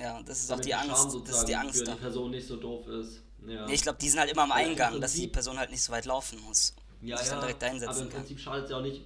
[0.00, 2.56] ja, das ist auch die Angst, das ist die Angst für die Person nicht so
[2.56, 3.22] doof ist.
[3.46, 3.66] Ja.
[3.66, 5.70] Nee, ich glaube, die sind halt immer am Aber im Eingang, dass die Person halt
[5.70, 6.74] nicht so weit laufen muss.
[7.02, 8.20] ja, sich ja, dann direkt aber einsetzen im kann.
[8.20, 9.02] Prinzip schadet es ja auch nicht,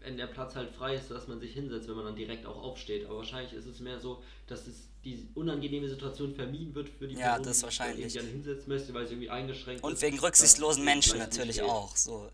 [0.00, 2.56] wenn der Platz halt frei ist, dass man sich hinsetzt, wenn man dann direkt auch
[2.62, 3.04] aufsteht.
[3.06, 7.14] Aber wahrscheinlich ist es mehr so, dass es die unangenehme Situation vermieden wird für die
[7.14, 8.14] Ja, Person, das die sich wahrscheinlich.
[8.14, 10.02] dann hinsetzen möchte, weil sie irgendwie eingeschränkt Und ist.
[10.02, 11.96] wegen dass rücksichtslosen Menschen natürlich auch.
[11.96, 12.28] So,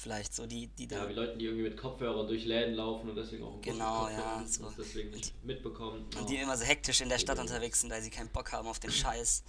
[0.00, 1.08] vielleicht so die, die Ja, dann.
[1.10, 4.66] wie Leute, die irgendwie mit Kopfhörern durch Läden laufen und deswegen auch Genau, ja, so.
[4.66, 6.04] und deswegen nicht mitbekommen.
[6.18, 7.42] Und die immer so hektisch in der Stadt Ja.
[7.42, 9.42] unterwegs sind, weil sie keinen Bock haben auf den Scheiß.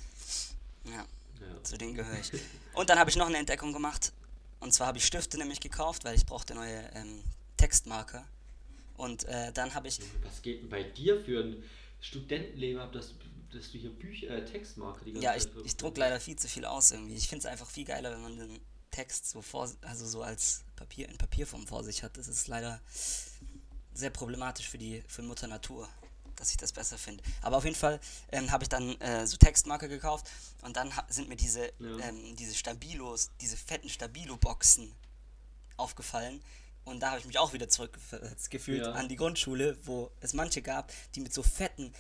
[0.86, 1.64] Ja, ja.
[1.64, 2.32] zu denen gehöre ich.
[2.74, 4.12] Und dann habe ich noch eine Entdeckung gemacht.
[4.60, 7.24] Und zwar habe ich Stifte nämlich gekauft, weil ich brauchte neue ähm,
[7.58, 8.28] Textmarker.
[8.98, 10.00] Und äh, dann habe ich.
[10.24, 11.64] Was geht denn bei dir für ein
[12.00, 13.14] Studentenleben ab, dass,
[13.52, 16.48] dass du hier Bücher, äh, Textmarke die ganze Ja, ich, ich druck leider viel zu
[16.48, 17.16] viel aus irgendwie.
[17.16, 18.60] Ich finde es einfach viel geiler, wenn man den
[18.92, 22.18] Text so vor, also so als Papier in Papierform vor sich hat.
[22.18, 22.80] Das ist leider
[23.94, 25.88] sehr problematisch für die für Mutter Natur,
[26.36, 27.24] dass ich das besser finde.
[27.42, 28.00] Aber auf jeden Fall
[28.32, 30.30] ähm, habe ich dann äh, so Textmarker gekauft
[30.62, 31.98] und dann sind mir diese Ja.
[32.00, 34.94] ähm, diese Stabilos, diese fetten Stabilo-Boxen
[35.78, 36.42] aufgefallen.
[36.84, 38.94] Und da habe ich mich auch wieder zurückversetzt gefühlt Ja.
[38.94, 41.94] an die Grundschule, wo es manche gab, die mit so fetten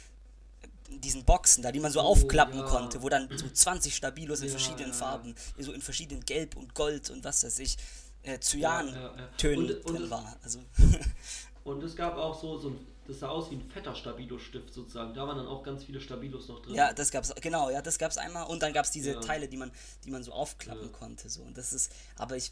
[0.99, 2.65] diesen Boxen da, die man so Oh, aufklappen ja.
[2.65, 4.93] konnte, wo dann so 20 Stabilos in Ja, verschiedenen.
[4.93, 7.77] Farben, so in verschiedenen Gelb und Gold und was weiß ich,
[8.23, 10.35] äh, Cyan-Tönen ja, drin es- war.
[10.43, 10.59] Also,
[11.63, 15.13] Und es gab auch so, so ein, das sah aus wie ein fetter Stabilo-Stift sozusagen.
[15.13, 16.73] Da waren dann auch ganz viele Stabilos noch drin.
[16.73, 19.19] ja, das gab's, genau, ja, das gab's einmal und dann gab's diese Ja.
[19.19, 19.71] Teile, die man,
[20.03, 20.97] die man so aufklappen Ja.
[20.97, 21.41] konnte, so.
[21.43, 22.51] Und das ist, aber ich,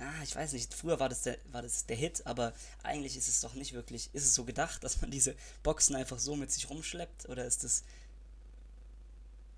[0.00, 2.52] ja, ich weiß nicht, früher war das, der, war das der Hit, aber
[2.82, 6.18] eigentlich ist es doch nicht wirklich, ist es so gedacht, dass man diese Boxen einfach
[6.18, 7.84] so mit sich rumschleppt oder ist das,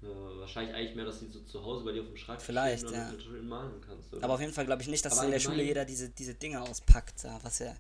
[0.03, 0.09] Ja,
[0.41, 3.13] wahrscheinlich eigentlich mehr, dass sie so zu Hause bei dir auf dem Schreibtisch Vielleicht, ja.
[3.43, 4.13] malen kannst.
[4.13, 4.25] Oder?
[4.25, 6.61] aber auf jeden Fall glaube ich nicht, dass in der Schule jeder diese, diese Dinge
[6.61, 7.75] auspackt, was ja,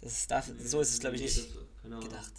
[0.00, 1.50] das ist dafür, so ist es glaube ich Nee, nicht
[1.84, 2.32] das- gedacht.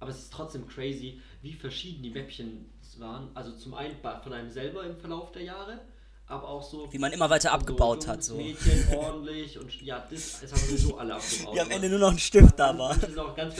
[0.00, 2.66] Aber es ist trotzdem crazy, wie verschieden die Mäppchen
[2.98, 3.30] waren.
[3.34, 5.80] Also zum einen von einem selber im Verlauf der Jahre,
[6.26, 6.90] aber auch so.
[6.92, 8.36] Wie man immer weiter abgebaut so hat, so.
[8.36, 11.54] Mädchen ordentlich und ja, das, das haben sowieso alle abgebaut.
[11.54, 12.96] Wie am Ende nur noch ein Stift da war.
[13.02, 13.54] Es, auch ganz,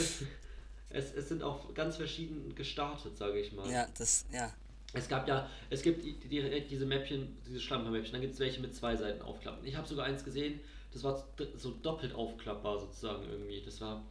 [0.91, 3.71] es, es sind auch ganz verschieden gestartet, sage ich mal.
[3.71, 4.53] Ja, das, ja.
[4.93, 8.61] Es gab ja, es gibt die- direkt diese Mäppchen, diese Schlampermäppchen, dann gibt es welche
[8.61, 9.67] mit zwei Seiten aufklappen.
[9.67, 10.61] Ich habe sogar eins gesehen,
[10.93, 13.61] das war so doppelt aufklappbar sozusagen irgendwie.
[13.65, 14.05] Das war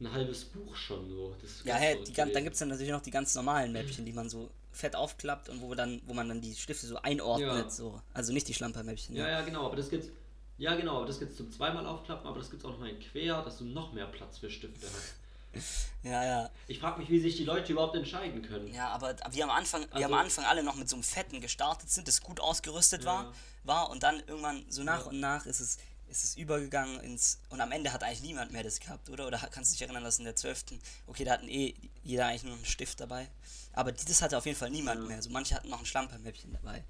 [0.00, 1.34] ein halbes Buch schon so.
[1.64, 4.28] Ja, verrückt die, dann gibt es dann natürlich noch die ganz normalen Mäppchen, die man
[4.28, 7.70] so fett aufklappt und wo dann, wo man dann die Stifte so einordnet, Ja.
[7.70, 8.00] so.
[8.14, 9.16] Also nicht die Schlampermäppchen.
[9.16, 9.30] Ja, ne?
[9.32, 10.08] ja, genau, aber das gibt's.
[10.56, 12.98] Ja, genau, aber das gibt's zum zweimal aufklappen, aber das gibt's auch noch mal in
[13.00, 15.14] quer, dass du noch mehr Platz für Stifte hast.
[16.02, 16.50] ja, ja.
[16.66, 18.72] Ich frage mich, wie sich die Leute überhaupt entscheiden können.
[18.72, 21.40] Ja, aber wir am Anfang, wir Also- am Anfang alle noch mit so einem fetten
[21.40, 23.32] gestartet sind, das gut ausgerüstet war, Ja.
[23.64, 25.10] war und dann irgendwann so nach Ja.
[25.10, 25.78] und nach ist es,
[26.10, 29.26] ist es übergegangen ins und am Ende hat eigentlich niemand mehr das gehabt, oder?
[29.26, 30.64] Oder kannst du dich erinnern, dass in der 12.
[31.06, 33.28] Okay, da hatten eh jeder eigentlich nur einen Stift dabei.
[33.72, 35.06] Aber das hatte auf jeden Fall niemand Ja.
[35.08, 35.22] mehr.
[35.22, 36.84] So manche hatten noch ein Schlampermäppchen dabei.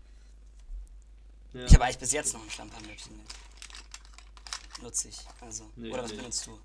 [1.53, 1.65] Ja.
[1.65, 3.27] Ich habe eigentlich bis jetzt noch ein Schlampermäppchen mit.
[4.83, 5.19] Nutze ich.
[5.41, 5.71] Also.
[5.77, 6.19] Nee, Oder was nee.
[6.19, 6.59] benutzt du?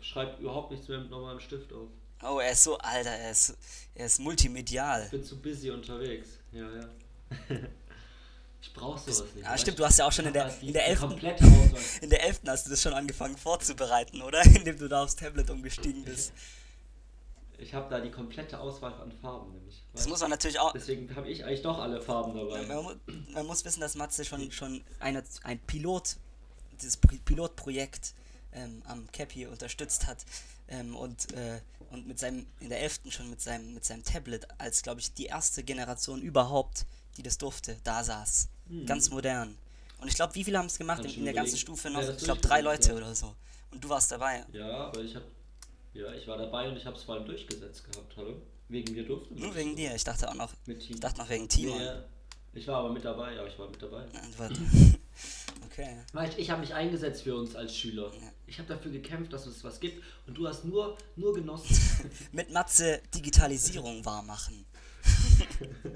[0.00, 1.88] Ich schreibe überhaupt nichts mehr mit normalem Stift auf.
[2.22, 3.56] Oh, er ist so, Alter, er ist,
[3.94, 5.04] er ist multimedial.
[5.06, 6.28] Ich bin zu busy unterwegs.
[6.52, 6.88] Ja, ja.
[8.62, 9.46] ich brauch sowas nicht.
[9.46, 11.00] Ah, weißt stimmt, du hast ja auch schon in der, in der die 11.
[11.00, 11.80] komplette Auswahl.
[12.00, 12.40] In der 11.
[12.46, 14.42] hast du das schon angefangen vorzubereiten, oder?
[14.46, 16.32] Indem du da aufs Tablet umgestiegen bist.
[17.58, 19.84] Ich habe da die komplette Auswahl an Farben nämlich.
[19.92, 20.72] Das muss man natürlich auch.
[20.72, 22.64] Deswegen habe ich eigentlich doch alle Farben dabei.
[22.66, 23.00] Man,
[23.32, 26.16] man muss wissen, dass Matze schon, schon eine, ein Pilot,
[26.80, 28.14] dieses Pilotprojekt
[28.52, 30.18] ähm, am Cap hier unterstützt hat
[30.68, 33.00] ähm, und, äh, und mit seinem, in der 11.
[33.10, 36.84] schon mit seinem, mit seinem Tablet als, glaube ich, die erste Generation überhaupt,
[37.16, 38.48] die das durfte, da saß.
[38.86, 39.56] Ganz modern.
[39.98, 42.00] Und ich glaube, wie viele haben es gemacht in, in der ganzen Stufe noch?
[42.00, 42.96] das Ich glaube, drei Leute hat.
[42.96, 43.34] oder so.
[43.70, 44.44] Und du warst dabei.
[44.52, 45.22] Ja, aber ich hab,
[45.94, 48.40] ja, ich war dabei und ich habe es vor allem durchgesetzt gehabt, hallo?
[48.68, 49.94] Wegen mir durften wir Nur wegen dir.
[49.94, 50.94] Ich dachte auch noch, Mit Team.
[50.94, 51.78] ich dachte noch wegen Timon.
[51.78, 51.88] Nee,
[52.54, 54.06] ich war aber mit dabei, ja, ich war mit dabei.
[54.12, 54.48] Ja,
[55.66, 55.98] Okay.
[56.12, 58.12] Weißt, ich habe mich eingesetzt für uns als Schüler.
[58.20, 58.32] Ja.
[58.46, 61.78] Ich habe dafür gekämpft, dass es was gibt und du hast nur, nur genossen.
[62.32, 64.66] Mit Matze Digitalisierung wahr machen.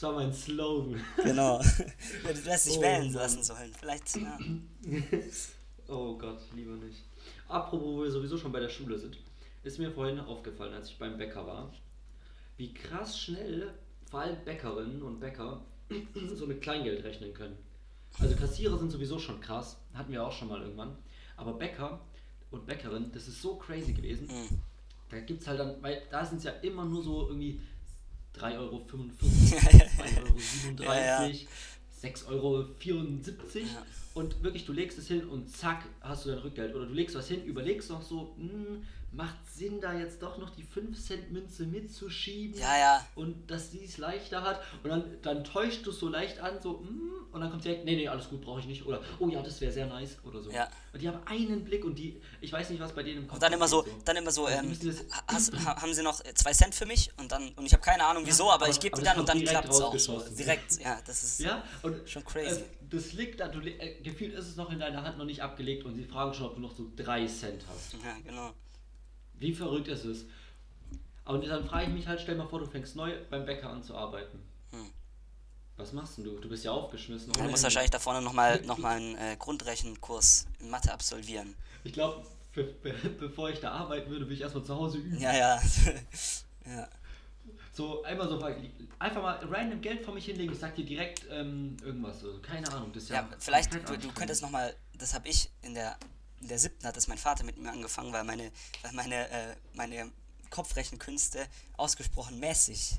[0.00, 0.98] Das war mein Slogan.
[1.22, 1.60] Genau.
[2.24, 3.70] Ja, du hättest dich Oh, wählen lassen sollen.
[3.78, 4.38] Vielleicht, ja.
[5.88, 7.02] Oh Gott, lieber nicht.
[7.48, 9.18] Apropos, wo wir sowieso schon bei der Schule sind,
[9.62, 11.70] ist mir vorhin aufgefallen, als ich beim Bäcker war,
[12.56, 13.74] wie krass schnell
[14.10, 15.60] vor allem Bäckerinnen und Bäcker
[16.34, 17.58] so mit Kleingeld rechnen können.
[18.18, 20.96] Also Kassierer sind sowieso schon krass, hatten wir auch schon mal irgendwann.
[21.36, 22.00] Aber Bäcker
[22.50, 24.30] und Bäckerinnen, das ist so crazy gewesen.
[24.30, 24.60] Hm.
[25.10, 27.60] Da gibt es halt dann, weil da sind es ja immer nur so irgendwie
[28.38, 31.30] 3,45 Euro, 2,37 Euro, Ja, ja.
[32.02, 32.62] 6,74 Euro.
[32.62, 33.86] Ja.
[34.14, 36.74] Und wirklich, du legst es hin und zack, hast du dein Rückgeld.
[36.74, 40.50] Oder du legst was hin, überlegst noch so, hm, macht Sinn, da jetzt doch noch
[40.50, 42.58] die 5-Cent-Münze mitzuschieben?
[42.58, 43.06] Ja, ja.
[43.16, 44.60] Und dass sie es leichter hat.
[44.82, 47.84] Und dann, dann täuscht du es so leicht an, so, hm, und dann kommt direkt,
[47.84, 48.86] nee, nee, alles gut, brauche ich nicht.
[48.86, 50.16] Oder, oh ja, das wäre sehr nice.
[50.24, 50.50] Oder so.
[50.50, 50.68] Ja.
[50.92, 53.34] Und die haben einen Blick und die, ich weiß nicht, was bei denen im Kopf
[53.34, 54.96] Und dann immer so, abgeht, dann immer so, Also ähm,
[55.28, 57.10] hast, ha- haben sie noch äh, zwei Cent für mich?
[57.18, 59.28] Und dann, und ich habe keine Ahnung wieso, aber, aber- ich gebe die dann und
[59.28, 59.96] dann klappt es auch.
[59.98, 60.20] So.
[60.36, 62.60] Direkt, ja, das ist Ja, und schon crazy.
[62.60, 65.42] Äh, das liegt da, du, äh, gefühlt ist es noch in deiner Hand noch nicht
[65.42, 67.92] abgelegt und sie fragen schon, ob du noch so 3 Cent hast.
[68.04, 68.50] Ja, genau.
[69.40, 70.26] Wie verrückt ist es?
[71.24, 73.82] Und dann frage ich mich halt, stell mal vor, du fängst neu beim Bäcker an
[73.82, 74.38] zu arbeiten.
[74.72, 74.90] Hm.
[75.76, 76.38] Was machst denn du?
[76.38, 77.32] Du bist ja aufgeschmissen.
[77.32, 81.54] Du musst wahrscheinlich da vorne nochmal noch mal einen äh, Grundrechenkurs in Mathe absolvieren.
[81.84, 85.18] Ich glaube, be be bevor ich da arbeiten würde, würde ich erstmal zu Hause üben.
[85.18, 85.62] Ja, ja.
[86.66, 86.88] ja.
[87.72, 88.38] So einmal so
[88.98, 90.52] einfach mal random Geld vor mich hinlegen.
[90.52, 92.16] Ich sag dir direkt ähm, irgendwas.
[92.16, 92.90] Also, keine Ahnung.
[92.92, 95.96] Das ist ja, Ja, vielleicht, du, du könntest nochmal, das habe ich in der,
[96.40, 98.50] in der siebten hat das mein Vater mit mir angefangen, weil meine,
[98.82, 100.10] weil meine, äh, meine
[100.50, 102.98] Kopfrechenkünste ausgesprochen mäßig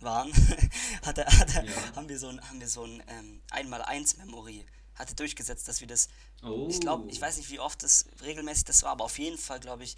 [0.00, 0.32] waren,
[1.04, 1.96] hat er, hat er, Ja.
[1.96, 4.66] haben wir so ein, haben wir so ein ähm, Einmal-Eins-Memory,
[4.96, 6.08] hatte durchgesetzt, dass wir das,
[6.42, 6.66] Oh.
[6.70, 9.60] ich glaube, ich weiß nicht, wie oft das regelmäßig das war, aber auf jeden Fall,
[9.60, 9.96] glaube ich,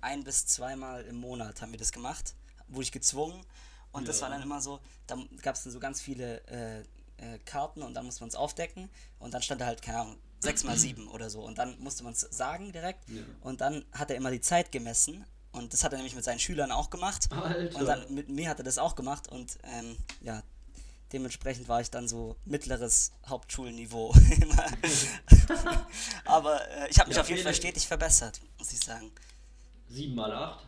[0.00, 2.34] ein bis zweimal im Monat haben wir das gemacht,
[2.68, 3.44] wurde ich gezwungen
[3.92, 4.22] und das Ja.
[4.22, 6.80] war dann immer so, da gab es dann so ganz viele äh,
[7.34, 10.18] äh, Karten und dann musste man es aufdecken und dann stand da halt, keine Ahnung,
[10.42, 13.22] 6 mal 7 oder so und dann musste man es sagen direkt Ja.
[13.42, 16.38] und dann hat er immer die Zeit gemessen und das hat er nämlich mit seinen
[16.40, 17.78] Schülern auch gemacht Alter.
[17.78, 20.42] und dann mit mir hat er das auch gemacht und ähm, ja,
[21.12, 24.14] dementsprechend war ich dann so mittleres Hauptschulniveau.
[26.24, 29.10] Aber äh, ich habe mich Ja, auf jeden Fall stetig verbessert, muss ich sagen.
[29.88, 30.64] 7 mal 8.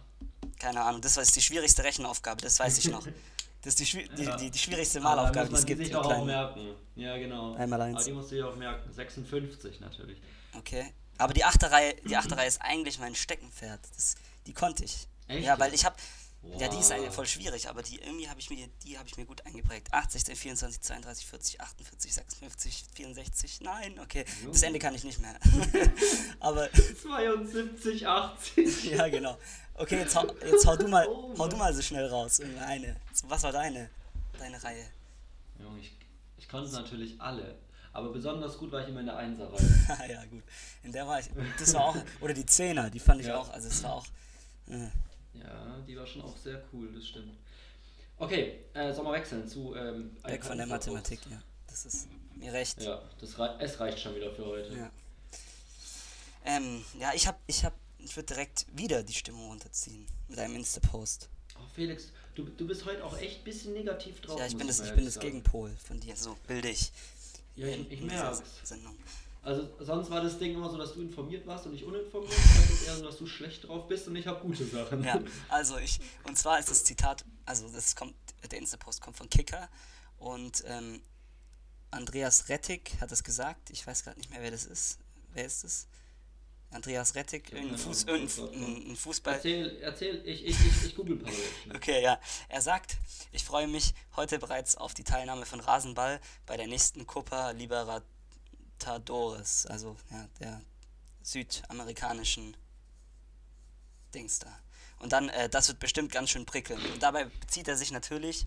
[0.59, 3.07] Keine Ahnung, das war die schwierigste Rechenaufgabe, das weiß ich noch.
[3.65, 4.37] Das ist die, schwi- Ja.
[4.37, 5.79] die, die, die schwierigste Malaufgabe, die es gibt.
[5.81, 6.75] sich im doch auch merken.
[6.97, 7.55] Ja, genau.
[7.55, 7.97] Einmal eins.
[7.97, 8.93] Aber die musst du dir auch merken.
[8.93, 10.19] 56 natürlich.
[10.57, 10.93] Okay.
[11.17, 13.81] Aber die achte Reihe, die achte Reihe ist eigentlich mein Steckenpferd.
[13.97, 15.09] Das, die konnte ich.
[15.29, 15.45] Echt?
[15.47, 15.97] Ja, weil ich habe
[16.59, 16.97] ja, die ist Wow.
[16.97, 19.93] eigentlich voll schwierig, aber die irgendwie habe ich mir die habe ich mir gut eingeprägt.
[19.93, 23.61] 8, 16, 24, 32, 40, 48, 56, 64.
[23.63, 24.25] Nein, okay.
[24.25, 24.67] Das Junge.
[24.67, 25.35] Ende kann ich nicht mehr.
[26.41, 28.85] aber 72, 80.
[28.93, 29.39] ja, genau.
[29.75, 32.37] Okay, jetzt hau, jetzt hau du mal Oh hau du mal so schnell raus.
[32.37, 32.45] So,
[33.29, 33.91] Was war deine
[34.39, 34.85] deine Reihe?
[35.61, 35.93] Junge, ich,
[36.37, 37.57] ich konnte natürlich alle.
[37.93, 39.87] Aber besonders gut war ich immer in der Einserreihe.
[39.89, 40.43] Ah, ja, gut.
[40.83, 41.27] In der war ich
[41.59, 43.37] das war auch oder die Zehner, die fand ich Ja.
[43.39, 44.07] auch, also es war auch
[44.69, 44.89] äh,
[45.35, 47.37] Ja, die war schon auch sehr cool, das stimmt.
[48.17, 49.75] Okay, äh, sollen wir wechseln zu.
[49.75, 50.67] Ähm, weg von der?
[50.67, 51.43] Mathematik, ja.
[51.67, 52.81] Das ist mir recht.
[52.83, 54.77] Ja, das rei es reicht schon wieder für heute.
[54.77, 54.91] Ja.
[56.45, 60.57] Ähm, ja, ich hab, ich hab, ich würde direkt wieder die Stimmung runterziehen mit einem
[60.57, 61.29] Insta-Post.
[61.57, 64.39] Oh, Felix, du, du bist heute auch echt ein bisschen negativ drauf.
[64.39, 65.19] Ja, ich bin das, ich bin das.
[65.19, 66.93] Gegenpol von dir, so bilde ich.
[67.57, 68.43] Ja, ich, ich merk's.
[68.63, 68.97] Sendung.
[69.45, 72.33] Also sonst war das Ding immer so, dass du informiert warst und ich uninformiert.
[72.33, 75.05] Heute ist eher so, dass du schlecht drauf bist und ich habe gute Sachen.
[75.05, 78.15] Ja, also ich, und zwar ist das Zitat, also das kommt,
[78.51, 79.69] der Insta-Post kommt von Kicker
[80.19, 81.03] und ähm,
[81.91, 84.99] Andreas Rettig hat es gesagt, ich weiß gerade nicht mehr, wer das ist.
[85.35, 85.89] Wer ist das?
[86.71, 89.35] Andreas Rettig, irgendein, keine Fuß, irgendein, das Fußball.
[89.35, 91.41] Erzähl, erzähl, ich, ich, ich, ich google parallel.
[91.75, 92.19] Okay, ja.
[92.49, 92.97] Er sagt,
[93.31, 98.14] ich freue mich heute bereits auf die Teilnahme von Rasenball bei der nächsten Copa Libertadores,
[99.67, 100.61] also ja, der
[101.23, 102.57] südamerikanischen
[104.15, 104.61] Dings da.
[104.99, 106.81] Und dann, äh, das wird bestimmt ganz schön prickeln.
[106.93, 108.47] Und dabei bezieht er sich natürlich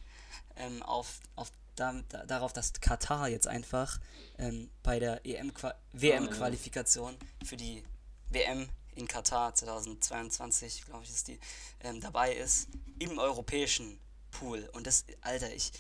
[0.55, 3.99] ähm, auf, auf da, da, darauf, dass Katar jetzt einfach
[4.37, 7.83] ähm, bei der -Qua WM-Qualifikation für die
[8.29, 11.39] WM in Katar 2022, glaube ich, ist die,
[11.81, 12.67] ähm, dabei ist,
[12.99, 13.99] im europäischen
[14.31, 14.67] Pool.
[14.73, 15.71] Und das, Alter, ich,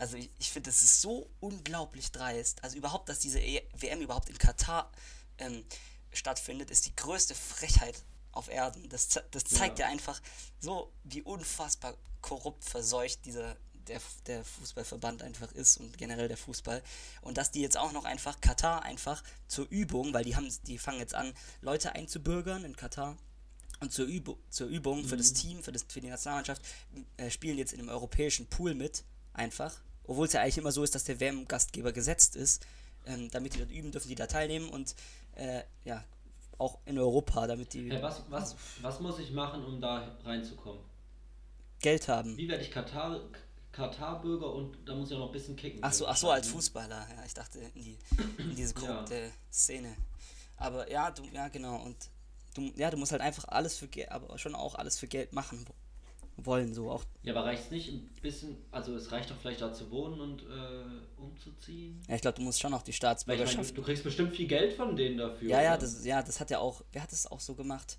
[0.00, 2.64] also ich, ich finde, das ist so unglaublich dreist.
[2.64, 4.90] Also überhaupt, dass diese e WM überhaupt in Katar
[5.38, 5.62] ähm,
[6.10, 8.88] stattfindet, ist die größte Frechheit auf Erden.
[8.88, 9.86] Das, das zeigt ja.
[9.86, 9.92] Ja.
[9.92, 10.20] einfach
[10.58, 13.56] so, wie unfassbar korrupt verseucht dieser
[13.88, 16.82] der, der Fußballverband einfach ist und generell der Fußball.
[17.20, 20.78] Und dass die jetzt auch noch einfach Katar einfach zur Übung, weil die haben, die
[20.78, 23.16] fangen jetzt an, Leute einzubürgern in Katar.
[23.80, 26.62] Und zur, Übu zur Übung für das Team, für, das, für die Nationalmannschaft,
[27.16, 29.80] äh, spielen jetzt in einem europäischen Pool mit, einfach.
[30.04, 32.66] Obwohl es ja eigentlich immer so ist, dass der WM-Gastgeber gesetzt ist.
[33.06, 34.94] Ähm, damit die dort üben, dürfen die da teilnehmen und
[35.36, 36.04] äh, ja,
[36.58, 40.82] auch in Europa, damit die Hey, was, was, was muss ich machen, um da reinzukommen?
[41.80, 42.36] Geld haben.
[42.36, 43.20] Wie werde ich Katar,
[43.72, 45.80] Katar-Bürger und da muss ich auch noch ein bisschen kicken.
[45.82, 47.06] Ach so, ach so, als Fußballer.
[47.16, 47.98] Ja, ich dachte in, die,
[48.38, 48.80] in diese Ja.
[48.80, 49.96] korrupte Szene.
[50.58, 51.76] Aber ja, du, ja, genau.
[51.82, 51.96] Und
[52.54, 55.32] du, ja, du musst halt einfach alles für Geld, aber schon auch alles für Geld
[55.32, 55.64] machen
[56.46, 57.04] wollen, so auch.
[57.22, 60.20] Ja, aber reicht es nicht ein bisschen, also es reicht doch vielleicht da zu wohnen
[60.20, 62.00] und äh, umzuziehen?
[62.08, 63.56] Ja, ich glaube, du musst schon auch die Weil ich Staatsbürgerschaft.
[63.56, 65.48] mein, du, du kriegst bestimmt viel Geld von denen dafür.
[65.48, 67.98] ja, ja, das, ja, das hat ja auch, wer hat das auch so gemacht?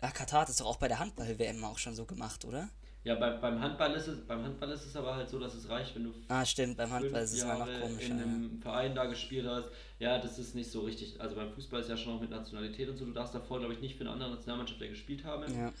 [0.00, 2.68] Ja, Katar hat es doch auch bei der Handball-WM auch schon so gemacht, oder?
[3.04, 5.68] Ja, bei, beim, Handball ist es, beim Handball ist es aber halt so, dass es
[5.68, 8.12] reicht, wenn du Ah, stimmt, beim Handball ist es immer noch Jahre komischer.
[8.12, 8.24] in Ja.
[8.24, 9.68] einem Verein da gespielt hast.
[9.98, 11.20] Ja, das ist nicht so richtig.
[11.20, 13.04] Also beim Fußball ist ja schon noch mit Nationalität und so.
[13.04, 15.72] Du darfst davor, glaube ich, nicht für eine andere Nationalmannschaft ja gespielt haben Ja.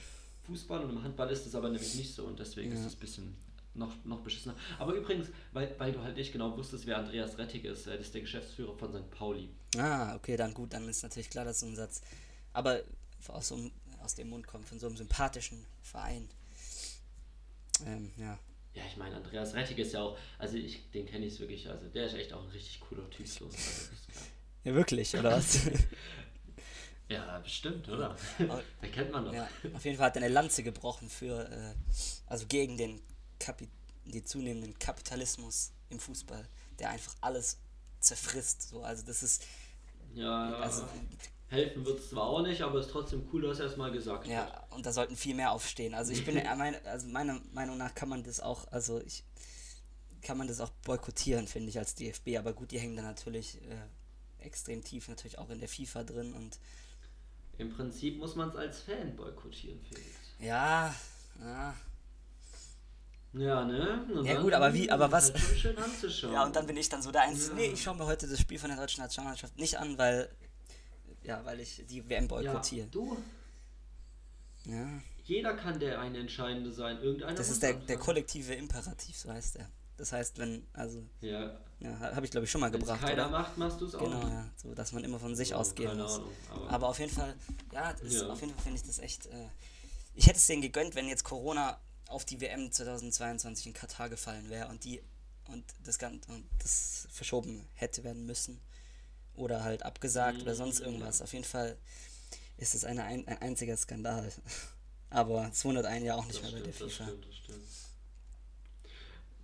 [0.46, 2.86] Fußball und im Handball ist es aber nämlich nicht so und deswegen ist Ja.
[2.86, 3.36] es ein bisschen
[3.74, 4.54] noch, noch beschissener.
[4.78, 8.06] Aber übrigens, weil, weil du halt nicht genau wusstest, wer Andreas Rettig ist, äh, das
[8.06, 9.10] ist der Geschäftsführer von St.
[9.10, 9.48] Pauli.
[9.78, 12.02] Ah, okay, dann gut, dann ist natürlich klar, dass so ein Satz.
[12.52, 12.82] Aber
[13.28, 13.70] aus, so einem,
[14.02, 16.28] aus dem Mund kommt von so einem sympathischen Verein.
[17.86, 18.38] Ähm, ja.
[18.74, 21.86] Ja, ich meine, Andreas Rettig ist ja auch, also ich, den kenne ich wirklich, also
[21.88, 23.26] der ist echt auch ein richtig cooler Typ.
[23.26, 23.54] So, das
[23.92, 23.92] ist.
[24.64, 25.60] Ja, wirklich, oder was?
[27.12, 28.16] Ja, bestimmt, oder?
[28.38, 29.32] Den kennt man doch.
[29.34, 31.74] ja, auf jeden Fall hat er eine Lanze gebrochen für, äh,
[32.26, 33.00] also gegen den,
[33.38, 33.68] Kapi
[34.04, 36.44] den zunehmenden Kapitalismus im Fußball,
[36.78, 37.58] der einfach alles
[38.00, 38.68] zerfrisst.
[38.68, 39.44] So, also das ist,
[40.14, 40.84] Ja, also
[41.48, 43.92] helfen wird es zwar auch nicht, aber es ist trotzdem cool, dass er es mal
[43.92, 44.30] gesagt hat.
[44.30, 45.94] Ja, und da sollten viel mehr aufstehen.
[45.94, 46.44] Also ich bin,
[46.84, 49.24] also meiner Meinung nach kann man das auch, also ich
[50.22, 52.38] kann man das auch boykottieren, finde ich, als DFB.
[52.38, 56.32] Aber gut, die hängen da natürlich äh, extrem tief natürlich auch in der FIFA drin
[56.32, 56.58] und
[57.62, 60.06] Im Prinzip muss man es als Fan boykottieren, Felix.
[60.38, 60.94] ja,
[61.40, 61.74] ja.
[63.34, 64.04] Ja, ne?
[64.12, 66.34] Und Ja, gut, aber wie- aber was- schön anzuschauen.
[66.34, 67.54] Ja, und dann bin ich dann so der Einzige, Ja.
[67.68, 70.28] nee, ich schaue mir heute das Spiel von der deutschen Nationalmannschaft nicht an, weil,
[71.22, 72.86] ja, weil ich die WM ja, boykottiere.
[72.88, 73.16] du,
[74.64, 74.86] Ja,
[75.24, 76.98] jeder kann der eine Entscheidende sein.
[77.00, 79.68] Irgendeiner das ist der, der kollektive Imperativ, so heißt er.
[80.02, 83.02] Das heißt, wenn, also, Ja, ja, habe ich glaube ich schon mal wenn es gebracht,
[83.02, 83.38] keiner oder?
[83.38, 85.96] macht, machst du es auch Genau, ja, so, dass man immer von sich So, ausgehen
[85.96, 86.16] muss.
[86.16, 87.36] Ahnung, aber- Aber auf jeden Fall,
[87.72, 88.26] ja, ist, Ja.
[88.28, 89.26] auf jeden Fall finde ich das echt.
[89.26, 89.46] Äh,
[90.16, 94.50] ich hätte es denen gegönnt, wenn jetzt Corona auf die WM 2022 in Katar gefallen
[94.50, 95.00] wäre und die
[95.46, 98.60] und das Ganze und das verschoben hätte werden müssen
[99.36, 100.86] oder halt abgesagt oder sonst Mhm.
[100.86, 101.22] irgendwas.
[101.22, 101.78] Auf jeden Fall
[102.56, 104.32] ist es eine, ein, ein einziger Skandal.
[105.10, 107.04] Aber es wundert einen ja auch nicht Das mehr bei der stimmt, das FIFA.
[107.08, 107.62] stimmt, das stimmt.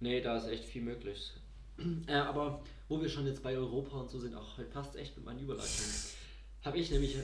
[0.01, 1.33] Nee, da ist echt viel möglich.
[2.09, 5.17] Äh, aber wo wir schon jetzt bei Europa und so sind, auch heute passt echt
[5.17, 5.93] mit meinen Überleitungen,
[6.63, 7.21] habe ich nämlich äh,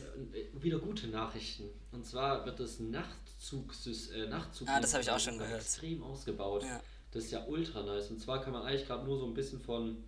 [0.62, 1.64] wieder gute Nachrichten.
[1.90, 5.60] Und zwar wird das Nachtzugsys äh, Nachtzug Ah, das habe ich auch schon gehört.
[5.60, 6.62] extrem ausgebaut.
[6.62, 6.80] Ja.
[7.10, 8.10] Das ist ja ultra nice.
[8.10, 10.04] Und zwar kann man eigentlich gerade nur so ein bisschen von.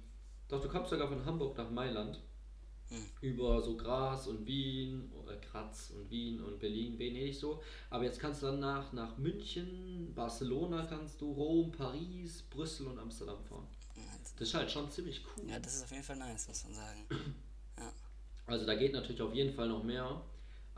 [0.49, 2.21] Doch, du kommst sogar von Hamburg nach Mailand.
[2.89, 3.05] Hm.
[3.21, 7.63] Über so Graz und Wien, äh, Graz und Wien und Berlin, Venedig so.
[7.91, 12.99] Aber jetzt kannst du dann nach, nach München, Barcelona kannst du, Rom, Paris, Brüssel und
[12.99, 13.67] Amsterdam fahren.
[14.39, 15.49] Das ist halt schon ziemlich cool.
[15.49, 17.07] Ja, das ist auf jeden Fall nice, muss man sagen.
[18.49, 20.23] Also da geht natürlich auf jeden Fall noch mehr.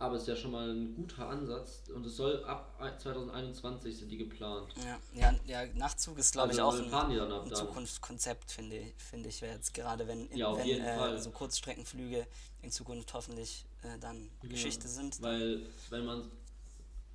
[0.01, 1.83] Aber es ist ja schon mal ein guter Ansatz.
[1.93, 4.73] Und es soll ab 2021 sind die geplant.
[4.77, 7.55] Ja, ja, ja Nachtzug ist, glaube ich, Also auch die dann ein, ab ein.
[7.55, 12.27] Zukunftskonzept, finde ich, finde ich, jetzt gerade, wenn, Ja, auf wenn äh, so Kurzstreckenflüge
[12.63, 15.21] in Zukunft hoffentlich äh, dann Ja, Geschichte sind.
[15.21, 16.31] Weil wenn man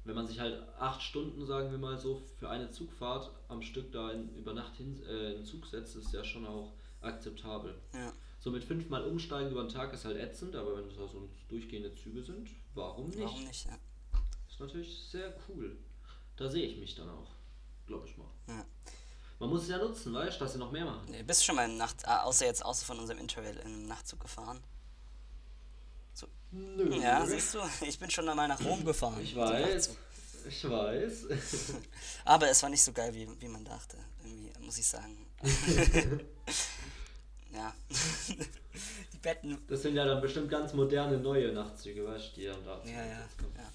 [0.05, 3.91] wenn man sich halt acht Stunden, sagen wir mal so, für eine Zugfahrt am Stück
[3.91, 7.75] da in, über Nacht hin, äh, in Zug setzt, ist ja schon auch akzeptabel.
[7.93, 8.11] Ja,
[8.43, 11.29] So mit fünfmal umsteigen über den Tag ist halt ätzend, aber wenn es da so
[11.47, 13.21] durchgehende Züge sind, warum nicht?
[13.21, 13.65] warum nicht?
[13.67, 13.77] Ja.
[14.49, 15.77] Ist natürlich sehr cool.
[16.35, 17.31] Da sehe ich mich dann auch,
[17.87, 18.27] glaube ich mal.
[18.49, 18.65] Ja.
[19.39, 21.05] Man muss es ja nutzen, weißt du, dass sie noch mehr machen.
[21.09, 23.65] Nee, Bist du schon mal in Nacht, ah, außer jetzt außer von unserem Interrail in
[23.65, 24.61] einem Nachtzug gefahren?
[26.13, 26.27] So.
[26.51, 26.99] Nö.
[26.99, 29.21] Ja, siehst du, ich bin schon einmal nach Rom gefahren.
[29.23, 29.95] Ich weiß.
[30.49, 31.27] Ich weiß.
[32.25, 35.15] Aber es war nicht so geil, wie, wie man dachte, irgendwie, muss ich sagen.
[37.53, 37.73] ja.
[39.13, 42.65] Die Betten Das sind ja dann bestimmt ganz moderne neue Nachtzüge, weißt du, die dann
[42.65, 43.71] da Ja, ja, ja.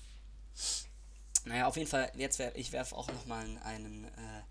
[1.44, 4.42] Naja, auf jeden Fall, jetzt wär, ich werfe auch nochmal einen äh,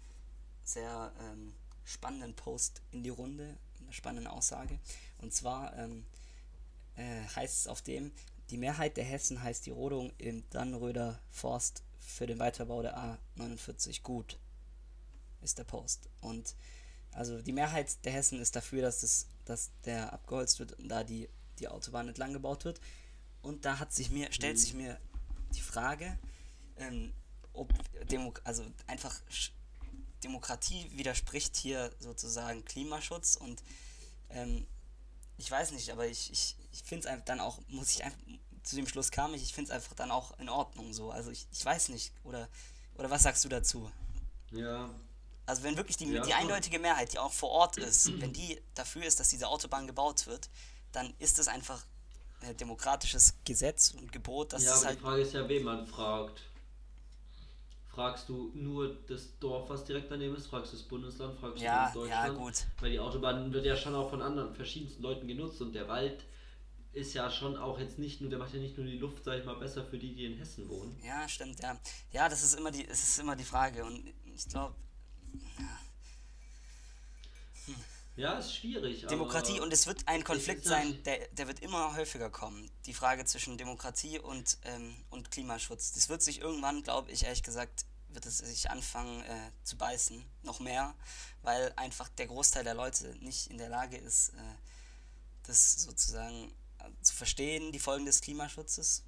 [0.64, 4.80] sehr ähm, spannenden Post in die Runde, eine spannende Aussage.
[5.20, 6.06] Und zwar ähm,
[6.96, 8.12] äh, heißt es auf dem,
[8.50, 14.02] die Mehrheit der Hessen heißt die Rodung im Dannröder Forst für den Weiterbau der A49
[14.02, 14.40] gut,
[15.42, 16.10] ist der Post.
[16.22, 16.56] Und
[17.18, 21.04] also die Mehrheit der Hessen ist dafür, dass, das, dass der abgeholzt wird und da
[21.04, 21.28] die,
[21.58, 22.80] die Autobahn entlang gebaut wird.
[23.42, 25.00] Und da hat sich mir, stellt sich mir
[25.56, 26.20] die Frage,
[26.78, 27.12] ähm,
[27.54, 27.74] ob
[28.08, 29.20] Demo also einfach
[30.24, 33.64] Demokratie widerspricht hier sozusagen Klimaschutz und
[34.30, 34.68] ähm,
[35.38, 38.20] ich weiß nicht, aber ich, ich, ich finde es einfach dann auch, muss ich einfach,
[38.62, 41.10] zu dem Schluss kam ich, ich finde es einfach dann auch in Ordnung so.
[41.10, 42.48] Also ich, ich weiß nicht, oder,
[42.96, 43.90] oder was sagst du dazu?
[44.52, 44.90] Ja,
[45.48, 48.62] Also wenn wirklich die, Ja, die eindeutige Mehrheit, die auch vor Ort ist, wenn die
[48.76, 50.50] dafür ist, dass diese Autobahn gebaut wird,
[50.92, 51.84] dann ist es einfach
[52.42, 55.64] ein demokratisches Gesetz und Gebot, dass ja es aber halt die Frage ist ja, wen
[55.64, 56.42] man fragt.
[57.88, 60.46] Fragst du nur das Dorf, was direkt daneben ist?
[60.48, 61.40] Fragst du das Bundesland?
[61.40, 62.38] Fragst Ja, du ja, Deutschland?
[62.38, 62.54] gut.
[62.80, 66.24] Weil die Autobahn wird ja schon auch von anderen, verschiedensten Leuten genutzt und der Wald
[66.94, 69.40] ist ja schon auch jetzt nicht nur, der macht ja nicht nur die Luft, sag
[69.40, 70.96] ich mal, besser für die, die in Hessen wohnen.
[71.04, 71.80] Ja, stimmt, ja.
[72.12, 74.76] Ja, das ist immer die, es ist immer die Frage und ich glaube,
[78.18, 79.06] Ja, ist schwierig.
[79.06, 82.68] Demokratie und es wird ein Konflikt sein, der, der wird immer häufiger kommen.
[82.88, 85.92] Die Frage zwischen Demokratie und, ähm, und Klimaschutz.
[85.94, 90.26] Das wird sich irgendwann, glaube ich, ehrlich gesagt, wird es sich anfangen äh, zu beißen,
[90.42, 90.96] noch mehr,
[91.44, 94.56] weil einfach der Großteil der Leute nicht in der Lage ist, äh,
[95.44, 99.04] das sozusagen äh, zu verstehen, die Folgen des Klimaschutzes.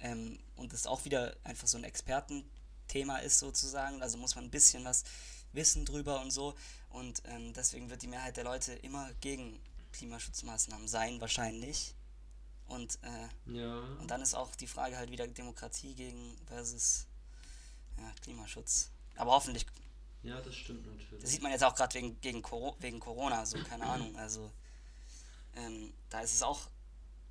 [0.00, 4.02] Ähm, und das auch wieder einfach so ein Expertenthema ist sozusagen.
[4.02, 5.04] Also muss man ein bisschen was
[5.52, 6.54] wissen drüber und so.
[6.90, 9.58] Und ähm, deswegen wird die Mehrheit der Leute immer gegen
[9.92, 11.94] Klimaschutzmaßnahmen sein, wahrscheinlich.
[12.68, 13.80] Und, äh, Ja.
[14.00, 17.06] und dann ist auch die Frage halt wieder Demokratie gegen versus
[17.98, 18.90] ja, Klimaschutz.
[19.16, 19.66] Aber hoffentlich,
[20.22, 21.20] Ja, das stimmt natürlich.
[21.22, 24.16] das sieht man jetzt auch gerade wegen, gegen Coro wegen Corona, so keine Ahnung.
[24.16, 24.50] Also
[25.56, 26.60] ähm, da ist es auch,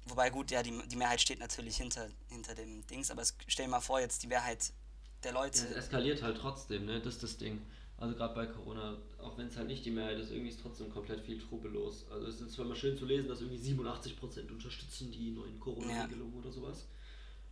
[0.06, 3.66] wobei gut, ja, die, die Mehrheit steht natürlich hinter, hinter dem Dings, aber es, stell
[3.66, 4.72] dir mal vor, jetzt die Mehrheit
[5.24, 5.76] der Ja, es Leute.
[5.76, 7.00] eskaliert halt trotzdem, ne?
[7.02, 7.62] Das ist das Ding.
[8.02, 10.90] Also gerade bei Corona, auch wenn es halt nicht die Mehrheit ist, irgendwie ist trotzdem
[10.92, 12.06] komplett viel Trubel los.
[12.12, 16.34] Also es ist zwar mal schön zu lesen, dass irgendwie 87% unterstützen die neuen Corona-Regelungen
[16.34, 16.88] oder sowas.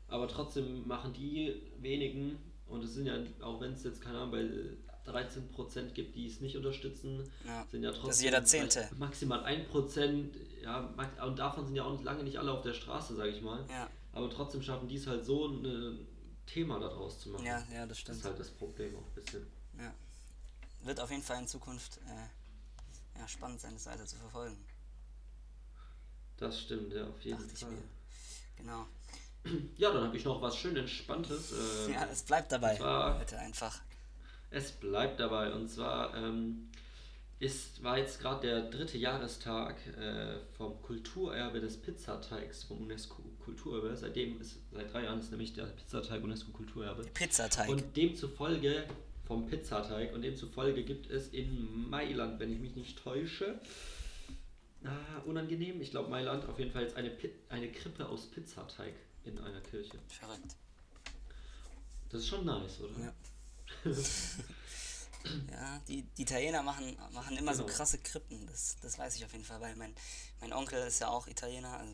[0.08, 4.32] Aber trotzdem machen die wenigen, und es sind ja, auch wenn es jetzt, keine Ahnung,
[4.32, 8.90] bei 13% gibt, die es nicht unterstützen, Ja, sind ja trotzdem das ist jeder Zehnte.
[8.98, 10.30] maximal 1%,
[10.64, 10.94] ja,
[11.28, 13.64] und davon sind ja auch lange nicht alle auf der Straße, sage ich mal.
[13.70, 16.08] Ja, Aber trotzdem schaffen die es halt so ein
[16.48, 17.46] Thema daraus zu machen.
[17.46, 18.18] ja, ja, das Das stimmt.
[18.18, 19.46] ist halt das Problem auch ein bisschen.
[19.78, 19.94] Ja.
[20.84, 24.58] Wird auf jeden Fall in Zukunft äh, ja, spannend sein, das weiter zu verfolgen.
[26.38, 27.72] Das stimmt, ja, auf jeden Dachte ich Fall.
[27.72, 27.84] mir.
[28.58, 28.86] Genau.
[29.78, 31.54] Ja, dann habe ich noch was schön Entspanntes.
[31.88, 32.72] Ähm, Ja, es bleibt dabei.
[32.74, 33.80] das war- Heute einfach.
[34.52, 35.54] Es bleibt dabei.
[35.54, 36.70] Und zwar ähm,
[37.40, 43.96] ist, war jetzt gerade der dritte Jahrestag äh, vom Kulturerbe des Pizzateigs vom UNESCO Kulturerbe.
[43.96, 47.04] Seitdem ist, seit drei Jahren ist nämlich der Pizzateig UNESCO Kulturerbe.
[47.14, 47.70] Pizzateig.
[47.70, 48.88] Und demzufolge
[49.30, 53.62] vom Pizzateig und demzufolge gibt es in Mailand, wenn ich mich nicht täusche,
[54.84, 58.96] ah, unangenehm, ich glaube Mailand auf jeden Fall jetzt eine, Pi eine Krippe aus Pizzateig
[59.26, 60.00] in einer Kirche.
[60.08, 60.56] Verrückt.
[62.10, 63.00] Das ist schon nice, oder?
[63.06, 63.14] Ja.
[65.52, 67.76] Ja, die, die Italiener machen, machen immer so Genau.
[67.76, 68.48] krasse Krippen.
[68.48, 69.94] Das, das weiß ich auf jeden Fall, weil mein,
[70.40, 71.94] mein Onkel ist ja auch Italiener, also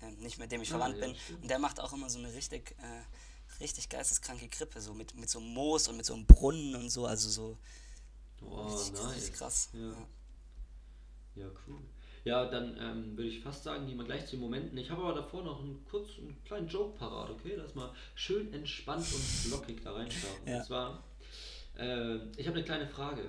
[0.00, 1.16] ähm, nicht mit dem ich Ah, verwandt ja, bin.
[1.16, 1.42] stimmt.
[1.42, 3.02] Und der macht auch immer so eine richtig, äh,
[3.60, 6.90] richtig geisteskranke Krippe, so mit, mit so einem Moos und mit so einem Brunnen und
[6.90, 7.58] so, also so
[8.42, 9.16] Oh, richtig, nice.
[9.16, 9.68] richtig krass.
[9.74, 9.80] Ja.
[9.88, 10.06] Ja.
[11.36, 11.78] Ja, cool.
[12.24, 14.76] Ja, dann ähm, würde ich fast sagen, gehen wir gleich zu den Momenten.
[14.78, 17.54] Ich habe aber davor noch einen kurzen, einen kleinen Joke parat, okay?
[17.56, 20.46] Lass mal schön entspannt und lockig da reinstarten.
[20.48, 20.58] Ja.
[20.58, 21.04] Und zwar,
[21.78, 23.22] äh, ich habe eine kleine Frage.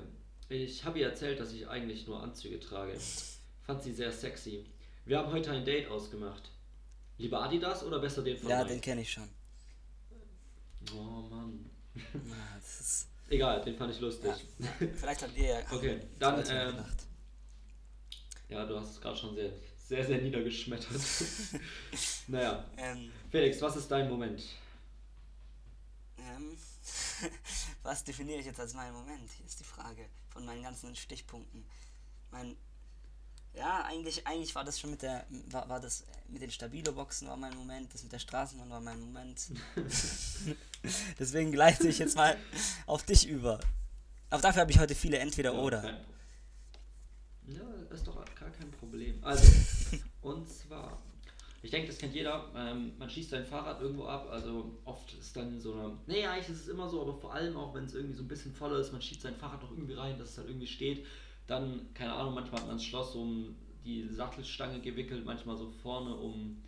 [0.49, 2.97] Ich habe ihr erzählt, dass ich eigentlich nur Anzüge trage.
[3.63, 4.65] Fand sie sehr sexy.
[5.05, 6.49] Wir haben heute ein Date ausgemacht.
[7.17, 8.69] Lieber Adidas oder besser den von Ja, Nike?
[8.73, 9.29] den kenne ich schon.
[10.93, 11.69] Oh Mann.
[13.29, 14.31] Egal, den fand ich lustig.
[14.59, 16.85] ja, vielleicht habt ihr ja Okay, dann, ähm.
[18.49, 19.51] Ja, du hast es gerade schon sehr,
[19.87, 20.91] sehr, sehr niedergeschmettert.
[22.27, 24.43] naja, Ähm, Felix, was ist dein Moment?
[26.17, 26.57] Ähm,
[27.83, 29.29] was definiere ich jetzt als meinen Moment?
[29.37, 31.65] Hier ist die Frage von meinen ganzen Stichpunkten.
[32.31, 32.57] Mein,
[33.53, 37.35] ja, eigentlich, eigentlich war das schon mit der, war, war das mit den Stabilo-Boxen war
[37.35, 39.49] mein Moment, das mit der Straßenbahn war mein Moment.
[41.19, 42.37] Deswegen gleite ich jetzt mal
[42.85, 43.59] auf dich über.
[44.29, 45.83] Aber dafür habe ich heute viele Entweder-Oder.
[47.47, 49.21] Ja, das ist doch gar kein Problem.
[49.21, 49.51] Also,
[50.21, 50.97] und zwar,
[51.61, 52.49] ich denke, das kennt jeder.
[52.55, 54.29] Ähm, man schießt sein Fahrrad irgendwo ab.
[54.31, 55.97] Also, oft ist dann so eine.
[56.07, 58.29] Nee, eigentlich ist es immer so, aber vor allem auch, wenn es irgendwie so ein
[58.29, 61.05] bisschen voller ist, man schiebt sein Fahrrad noch irgendwie rein, dass es halt irgendwie steht.
[61.51, 66.15] Dann, keine Ahnung, manchmal hat man das Schloss um die Sattelstange gewickelt, manchmal so vorne
[66.15, 66.63] um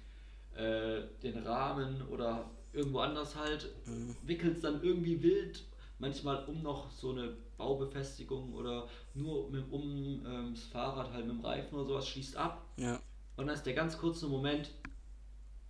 [0.56, 3.74] äh, den Rahmen oder irgendwo anders halt.
[3.86, 4.14] Mhm.
[4.24, 5.64] Wickelt es dann irgendwie wild,
[6.00, 11.38] manchmal um noch so eine Baubefestigung oder nur mit, um ähm, das Fahrrad halt mit
[11.38, 12.66] dem Reifen oder sowas, schließt ab.
[12.76, 13.00] Ja.
[13.38, 14.70] Und dann ist der ganz kurze Moment,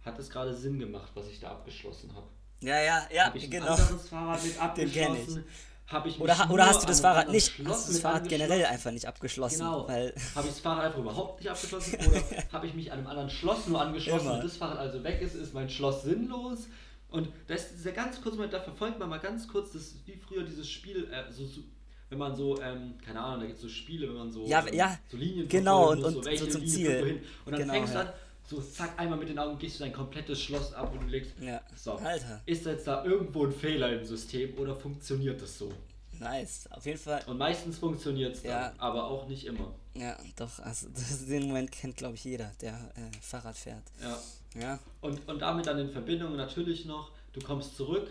[0.03, 2.29] hat es gerade Sinn gemacht, was ich da abgeschlossen habe.
[2.61, 3.75] ja, ja, ja, habe ich ein genau.
[3.75, 5.45] anderes Fahrrad mit abgeschlossen?
[5.87, 8.65] Habe ich Oder, oder hast du das Fahrrad nicht, Schloss hast du das Fahrrad generell
[8.65, 9.59] einfach nicht abgeschlossen?
[9.59, 9.87] Genau.
[9.87, 12.21] Habe ich das Fahrrad einfach überhaupt nicht abgeschlossen oder
[12.53, 14.35] habe ich mich an einem anderen Schloss nur angeschlossen Immer.
[14.35, 16.67] und das Fahrrad also weg ist, ist mein Schloss sinnlos.
[17.09, 20.15] Und das ist dieser ganz kurze Moment, da verfolgt man mal ganz kurz, das wie
[20.15, 21.61] früher dieses Spiel, äh, so, so,
[22.09, 24.65] wenn man so, ähm, keine Ahnung, da gibt es so Spiele, wenn man so, Ja,
[24.65, 27.23] ähm, ja, so Linien genau, und- und welche so zum Linie Ziel.
[27.45, 28.03] Und dann Genau, fängst du ja.
[28.05, 28.13] an,
[28.49, 31.31] so zack, einmal mit den Augen gehst du dein komplettes Schloss ab und du legst.
[31.39, 31.61] Ja.
[31.75, 31.93] So.
[31.93, 32.41] Alter.
[32.45, 35.71] Ist jetzt da irgendwo ein Fehler im System oder funktioniert das so?
[36.19, 36.67] Nice.
[36.71, 37.21] Auf jeden Fall.
[37.25, 38.73] Und meistens funktioniert es dann, Ja.
[38.77, 39.73] aber auch nicht immer.
[39.95, 43.83] Ja, doch, also das, den Moment kennt, glaube ich, jeder, der äh, Fahrrad fährt.
[44.01, 44.19] Ja.
[44.61, 44.79] Ja.
[45.01, 48.09] Und, und damit dann in Verbindung natürlich noch, du kommst zurück,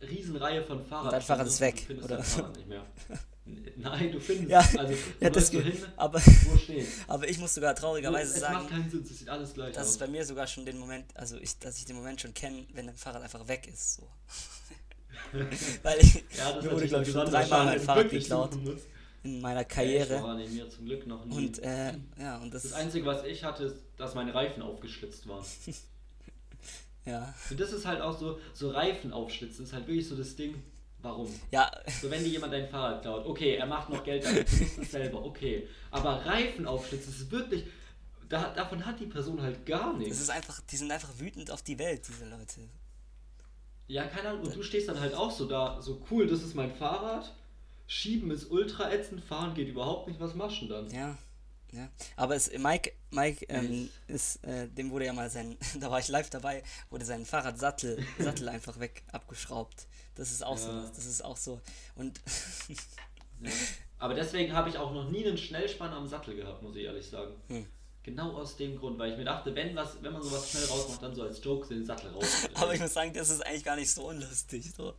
[0.00, 1.12] Riesenreihe von Fahrrad.
[1.12, 2.16] dein Fahrrad ist weg, Du findest oder?
[2.16, 2.86] dein Fahrrad nicht mehr.
[3.76, 4.58] Nein, du findest Ja.
[4.58, 8.54] Also, du ja das hin, Aber, wo steht aber ich muss sogar traurigerweise Es sagen,
[8.54, 9.90] macht keinen Sinn, es sieht alles gleich dass aus.
[9.92, 12.66] es bei mir sogar schon den Moment, also ich, dass ich den Moment schon kenne,
[12.74, 13.94] wenn ein Fahrrad einfach weg ist.
[13.94, 14.08] So.
[15.82, 18.50] Weil ich, ja, das mir wurde, glaube ich, schon dreimal mein Fahrrad geklaut
[19.22, 19.64] in meiner?
[19.64, 20.22] Karriere.
[20.24, 21.36] Oh, nee, mir zum Glück noch nie.
[21.36, 25.28] Und äh, ja, und das, das Einzige, was ich hatte, ist, dass meine Reifen aufgeschlitzt
[25.28, 25.44] waren.
[27.04, 30.36] ja, Und das ist halt auch so, so Reifen aufschlitzen, ist halt wirklich so das
[30.36, 30.62] Ding,
[31.02, 31.28] warum?
[31.50, 31.70] ja,
[32.00, 34.78] So, wenn dir jemand dein Fahrrad klaut, okay, er macht noch Geld damit, du musst
[34.78, 35.66] es selber, okay.
[35.90, 37.64] Aber Reifen aufschlitzen ist wirklich,
[38.28, 40.20] da, davon hat die Person halt gar das nichts.
[40.20, 42.60] ist einfach, die sind einfach wütend auf die Welt, diese Leute.
[43.88, 46.54] Ja, keine Ahnung, und du stehst dann halt auch so da, so cool, das ist
[46.54, 47.34] mein Fahrrad,
[47.88, 50.90] schieben ist ultra ätzend, fahren geht überhaupt nicht, was machst du denn dann?
[50.94, 51.18] Ja,
[51.72, 51.88] ja.
[52.16, 56.08] Aber es, Mike, Mike ähm, ist, äh, dem wurde ja mal sein, da war ich
[56.08, 59.86] live dabei, wurde sein Fahrradsattel Sattel einfach weg abgeschraubt.
[60.14, 60.90] Das ist auch so, Ja.
[60.94, 61.60] das ist auch so.
[61.94, 62.20] Und
[63.42, 63.50] Ja.
[63.98, 67.06] Aber deswegen habe ich auch noch nie einen Schnellspann am Sattel gehabt, muss ich ehrlich
[67.06, 67.34] sagen.
[67.48, 67.66] Hm.
[68.10, 71.02] Genau aus dem Grund, weil ich mir dachte, wenn, was, wenn man sowas schnell rausmacht,
[71.02, 72.26] dann so als Joke den Sattel raus.
[72.54, 74.72] aber ich muss sagen, das ist eigentlich gar nicht so unlustig.
[74.76, 74.94] So,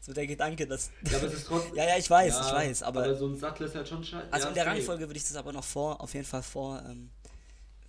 [0.00, 0.90] so der Gedanke, dass.
[1.10, 1.74] ja, aber es ist trotzdem.
[1.76, 3.14] Ja, ja, ich weiß, Ja, ich weiß, aber.
[3.16, 4.32] so ein Sattel ist halt schon scheiße.
[4.32, 4.66] also ja, in der.
[4.66, 7.10] Rangfolge würde ich das aber noch vor, auf jeden Fall vor, ähm,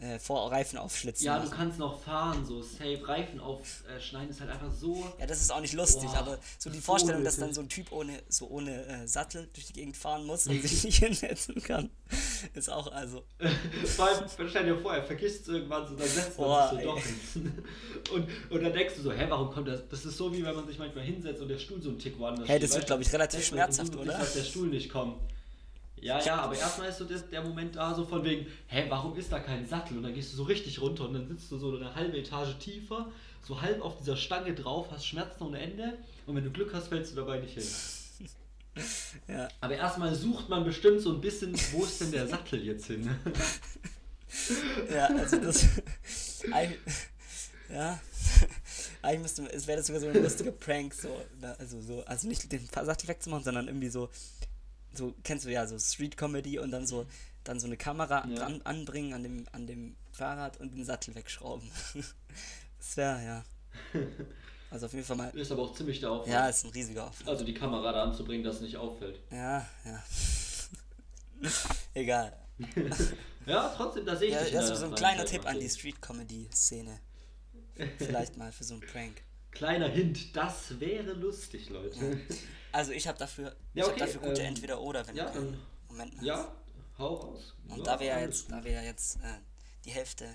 [0.04, 1.26] äh, vor Reifen aufschlitzen.
[1.26, 1.56] Ja, du machen.
[1.56, 3.00] kannst noch fahren, so safe.
[3.08, 5.08] Reifen aufschneiden ist halt einfach so.
[5.20, 7.62] Ja, das ist auch nicht lustig, Boah, aber so die so Vorstellung, dass dann so
[7.62, 10.98] ein Typ ohne, so ohne äh, Sattel durch die Gegend fahren muss und sich nicht
[11.00, 11.90] hinsetzen kann,
[12.54, 13.24] ist auch, also,
[13.86, 16.80] Vor allem, stell dir vor, er vergisst es irgendwann so, dann setzt man Boah, sich
[16.80, 17.64] so doch hin.
[18.14, 19.88] Und, und dann denkst du so, hä, warum kommt das?
[19.88, 22.20] Das ist so, wie wenn man sich manchmal hinsetzt und der Stuhl so einen Tick
[22.20, 23.06] woanders Hey, das steht, wird, weißt glaub du?
[23.08, 24.12] ich, relativ du, schmerzhaft, du oder?
[24.12, 25.16] siehst, dass der Stuhl nicht kommt.
[26.04, 29.16] Ja, ja, aber erstmal ist so das, der Moment da so von wegen, hä, warum
[29.16, 29.98] ist da kein Sattel?
[29.98, 32.58] Und dann gehst du so richtig runter und dann sitzt du so eine halbe Etage
[32.60, 33.10] tiefer,
[33.42, 36.88] so halb auf dieser Stange drauf, hast Schmerzen ohne Ende und wenn du Glück hast,
[36.90, 38.28] fällst du dabei nicht hin.
[39.30, 39.48] ja.
[39.62, 43.10] Aber erstmal sucht man bestimmt so ein bisschen, wo ist denn der Sattel jetzt hin?
[44.92, 45.68] Ja, also das.
[46.52, 46.80] eigentlich-
[47.70, 48.00] ja.
[49.02, 52.28] Eigentlich müsste es wäre das sogar so ein lustiger Prank, so, ne, also so, also
[52.28, 54.10] nicht den Sattel wegzumachen, sondern irgendwie so,
[54.94, 57.06] so, kennst du ja, so Street Comedy und dann so,
[57.44, 58.36] dann so eine Kamera Ja.
[58.36, 61.70] dran anbringen an dem, an dem Fahrrad und den Sattel wegschrauben.
[62.80, 63.44] Das wäre, ja.
[64.72, 65.30] Also auf jeden Fall mal.
[65.38, 66.34] Ist aber auch ziemlich der Aufwand.
[66.34, 67.30] Ja, ist ein riesiger Aufwand.
[67.30, 69.20] Also die Kamera da anzubringen, dass es nicht auffällt.
[69.30, 70.04] Ja, ja.
[71.94, 72.36] Egal.
[73.46, 75.70] Ja, trotzdem, da sehe ich Ja, dich das ist so ein kleiner Tipp an die.
[75.70, 77.00] Street Comedy Szene.
[78.00, 79.22] Vielleicht mal für so einen Prank.
[79.54, 82.20] Kleiner Hint, das wäre lustig, Leute.
[82.72, 85.26] Also ich habe dafür, Ja, ich okay, hab dafür gute ähm, entweder oder, wenn ja,
[85.26, 86.24] du keinen dann- Moment hast.
[86.26, 86.56] Ja,
[86.98, 87.54] hau raus.
[87.68, 89.38] Und ja, da wir ja jetzt, da wir ja jetzt äh,
[89.86, 90.28] die Hälfte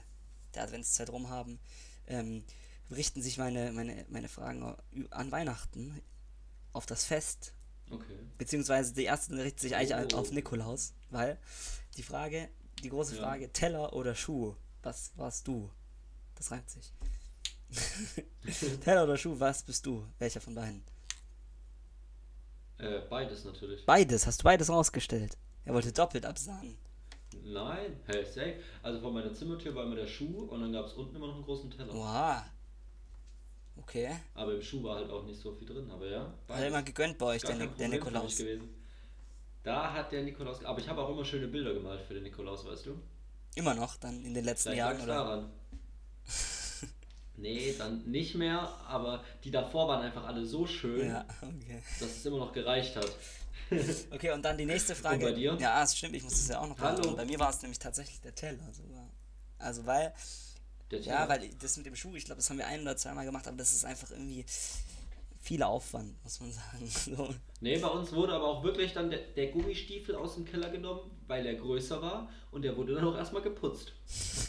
[0.54, 1.58] der Adventszeit rum haben,
[2.06, 2.44] ähm,
[2.90, 4.76] richten sich meine, meine, meine Fragen
[5.10, 6.00] an Weihnachten
[6.72, 7.52] auf das Fest.
[7.90, 8.04] Okay.
[8.38, 10.18] Beziehungsweise die erste richtet sich eigentlich Oh.
[10.18, 11.38] auf Nikolaus, weil
[11.96, 12.48] die Frage,
[12.84, 13.22] die große Ja.
[13.22, 15.70] Frage, Teller oder Schuh, was warst du?
[16.36, 16.92] Das reimt sich.
[18.84, 20.04] Teller oder Schuh, was bist du?
[20.18, 20.82] Welcher von beiden?
[22.78, 23.84] Äh, beides natürlich.
[23.84, 25.36] Beides, hast du beides rausgestellt?
[25.64, 26.78] Er wollte doppelt absagen.
[27.44, 28.54] Nein, hey, safe.
[28.82, 31.34] Also vor meiner Zimmertür war immer der Schuh und dann gab es unten immer noch
[31.34, 31.92] einen großen Teller.
[31.92, 32.42] Wow.
[33.76, 34.10] Okay.
[34.34, 36.20] Aber im Schuh war halt auch nicht so viel drin, aber ja.
[36.20, 36.68] Hat er beides.
[36.68, 38.42] immer gegönnt bei euch, der, der Problem für Nikolaus.
[39.62, 40.64] Da hat der Nikolaus.
[40.64, 42.98] Aber ich habe auch immer schöne Bilder gemalt für den Nikolaus, weißt du?
[43.54, 45.14] Immer noch, dann in den letzten Vielleicht Jahren, oder?
[45.14, 45.50] daran.
[47.38, 51.82] nee, dann nicht mehr, aber die davor waren einfach alle so schön, Ja, okay.
[52.00, 53.10] dass es immer noch gereicht hat.
[54.10, 55.26] Okay, und dann die nächste Frage.
[55.26, 55.54] bei dir?
[55.60, 57.14] Ja, das stimmt, ich muss das ja auch noch Hallo.
[57.14, 59.10] Bei mir war es nämlich tatsächlich der Teller sogar.
[59.58, 60.14] Also weil,
[60.90, 63.26] Der ja, weil das mit dem Schuh, ich glaube, das haben wir ein oder zweimal
[63.26, 64.46] gemacht, aber das ist einfach irgendwie
[65.38, 66.86] viel Aufwand, muss man sagen.
[66.86, 67.34] So.
[67.60, 71.10] Nee, bei uns wurde aber auch wirklich dann der, der Gummistiefel aus dem Keller genommen,
[71.26, 73.92] weil er größer war und der wurde dann auch erstmal geputzt.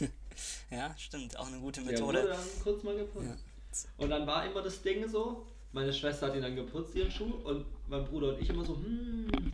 [0.70, 2.28] Ja, stimmt, auch eine gute Der wurde Methode.
[2.36, 3.26] dann kurz mal geputzt.
[3.72, 3.88] Ja.
[4.04, 7.32] Und dann war immer das Ding so, meine Schwester hat ihn dann geputzt, ihren Schuh,
[7.44, 9.52] und mein Bruder und ich immer so, hm,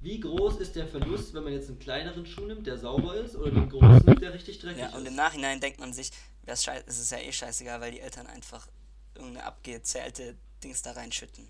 [0.00, 3.34] wie groß ist der Verlust, wenn man jetzt einen kleineren Schuh nimmt, der sauber ist,
[3.36, 5.16] oder den großen nimmt, der richtig dreckig Ja, und im ist?
[5.16, 6.10] Nachhinein denkt man sich,
[6.46, 8.68] es ist ja eh scheißegal, weil die Eltern einfach
[9.14, 11.46] irgendeine abgezählte Dings da reinschütten.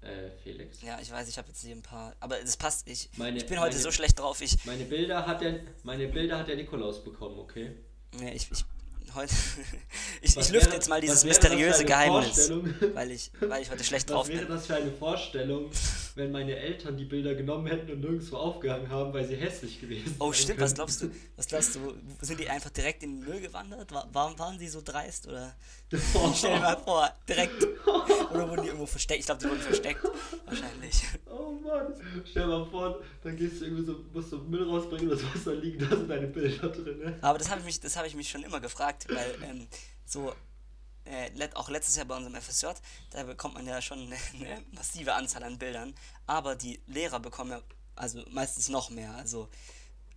[0.00, 0.80] Äh, Felix?
[0.82, 2.86] Ja, ich weiß, ich habe jetzt hier ein paar, aber das passt.
[2.88, 4.40] Ich, Meine- ich bin heute meine- so schlecht drauf.
[4.40, 7.72] Ich, Meine Bilder hat der, meine Bilder hat der Nikolaus bekommen, okay?
[8.18, 8.64] Nee, ich, ich.
[10.22, 12.50] ich, Was ich lüfte wäre- jetzt mal dieses was wäre das mysteriöse Geheimnis.
[12.94, 14.48] Weil ich, weil ich heute schlecht Was drauf wäre bin.
[14.48, 15.70] das für eine Vorstellung,
[16.14, 20.14] wenn meine Eltern die Bilder genommen hätten und nirgendwo aufgehangen haben, weil sie hässlich gewesen
[20.18, 21.10] Oh, sein stimmt, was glaubst du?
[21.36, 21.94] Was glaubst du?
[22.20, 23.92] Sind die einfach direkt in den Müll gewandert?
[23.92, 25.26] War, waren, sie so dreist?
[25.28, 25.54] Oder?
[26.34, 27.64] Stell dir mal vor, direkt.
[28.32, 29.20] Oder wurden die irgendwo versteckt?
[29.20, 30.00] Ich glaube, die wurden versteckt.
[30.44, 31.02] Wahrscheinlich.
[31.30, 31.94] Oh Mann,
[32.30, 35.44] stell dir mal vor, dann gehst du irgendwie so, musst du Müll rausbringen oder sowas,
[35.44, 37.18] da liegen da sind deine Bilder drin, ne?
[37.22, 39.68] Aber das habe ich, mich- das hab ich mich schon immer gefragt, weil ähm,
[40.04, 40.34] so.
[41.04, 42.66] Äh, auch letztes Jahr bei unserem FSJ,
[43.12, 45.94] da bekommt man ja schon eine, massive Anzahl an Bildern,
[46.26, 47.62] aber die Lehrer bekommen ja
[47.96, 49.14] also meistens noch mehr.
[49.14, 49.48] Also,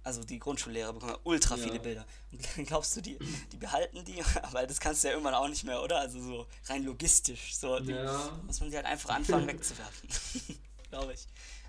[0.03, 1.63] also die Grundschullehrer bekommen ja ultra Ja.
[1.63, 2.05] viele Bilder.
[2.33, 3.17] Und dann glaubst du, die,
[3.51, 5.99] die behalten die, aber das kannst du ja irgendwann auch nicht mehr, oder?
[5.99, 7.55] Also so rein logistisch.
[7.55, 8.37] So, Ja.
[8.45, 10.09] muss man die halt einfach anfangen wegzuwerfen.
[10.89, 11.25] Glaube ich.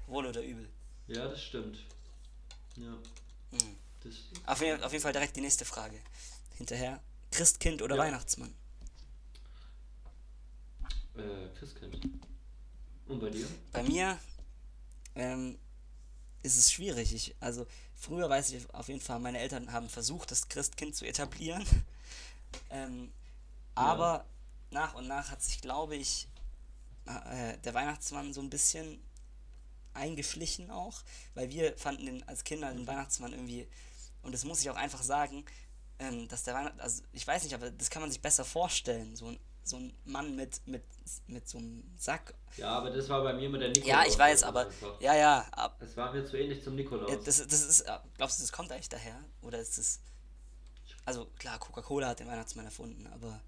[0.08, 0.68] Wohl oder übel.
[1.06, 1.78] Ja, das stimmt.
[2.76, 2.90] Ja.
[3.52, 3.76] Mhm.
[4.02, 4.14] Das,
[4.46, 5.96] Auf, jeden, auf jeden Fall direkt die nächste Frage.
[6.56, 7.00] Hinterher.
[7.30, 8.02] Christkind oder Ja.
[8.02, 8.54] Weihnachtsmann?
[11.16, 11.98] äh, Christkind.
[13.06, 13.46] Und bei dir?
[13.72, 14.18] Bei mir
[15.14, 15.58] ähm,
[16.42, 17.14] ist es schwierig.
[17.14, 21.04] Ich, also früher weiß ich auf jeden Fall, meine Eltern haben versucht, das Christkind zu
[21.06, 21.64] etablieren.
[22.70, 23.12] ähm,
[23.74, 24.24] aber
[24.70, 26.28] nach und nach hat sich, glaube ich,
[27.06, 29.02] äh, der Weihnachtsmann so ein bisschen
[29.94, 31.02] eingeschlichen auch,
[31.34, 33.68] weil wir fanden den als Kinder den Weihnachtsmann irgendwie,
[34.22, 35.44] und das muss ich auch einfach sagen,
[35.98, 39.14] ähm, dass der Weihnacht, also ich weiß nicht, aber das kann man sich besser vorstellen,
[39.16, 40.82] so ein, so ein Mann mit, mit,
[41.28, 42.34] mit so einem Sack.
[42.56, 43.88] Ja, aber das war bei mir mit der Nikolaus.
[43.88, 45.00] Ja, ich weiß, das aber, einfach.
[45.00, 47.10] ja, ja, ab, Es war mir zu ähnlich zum Nikolaus.
[47.10, 49.22] ja, das, das ist, äh, glaubst du, das kommt eigentlich daher?
[49.42, 50.00] Oder ist das,
[51.04, 53.40] also klar, Coca-Cola hat den Weihnachtsmann erfunden, aber,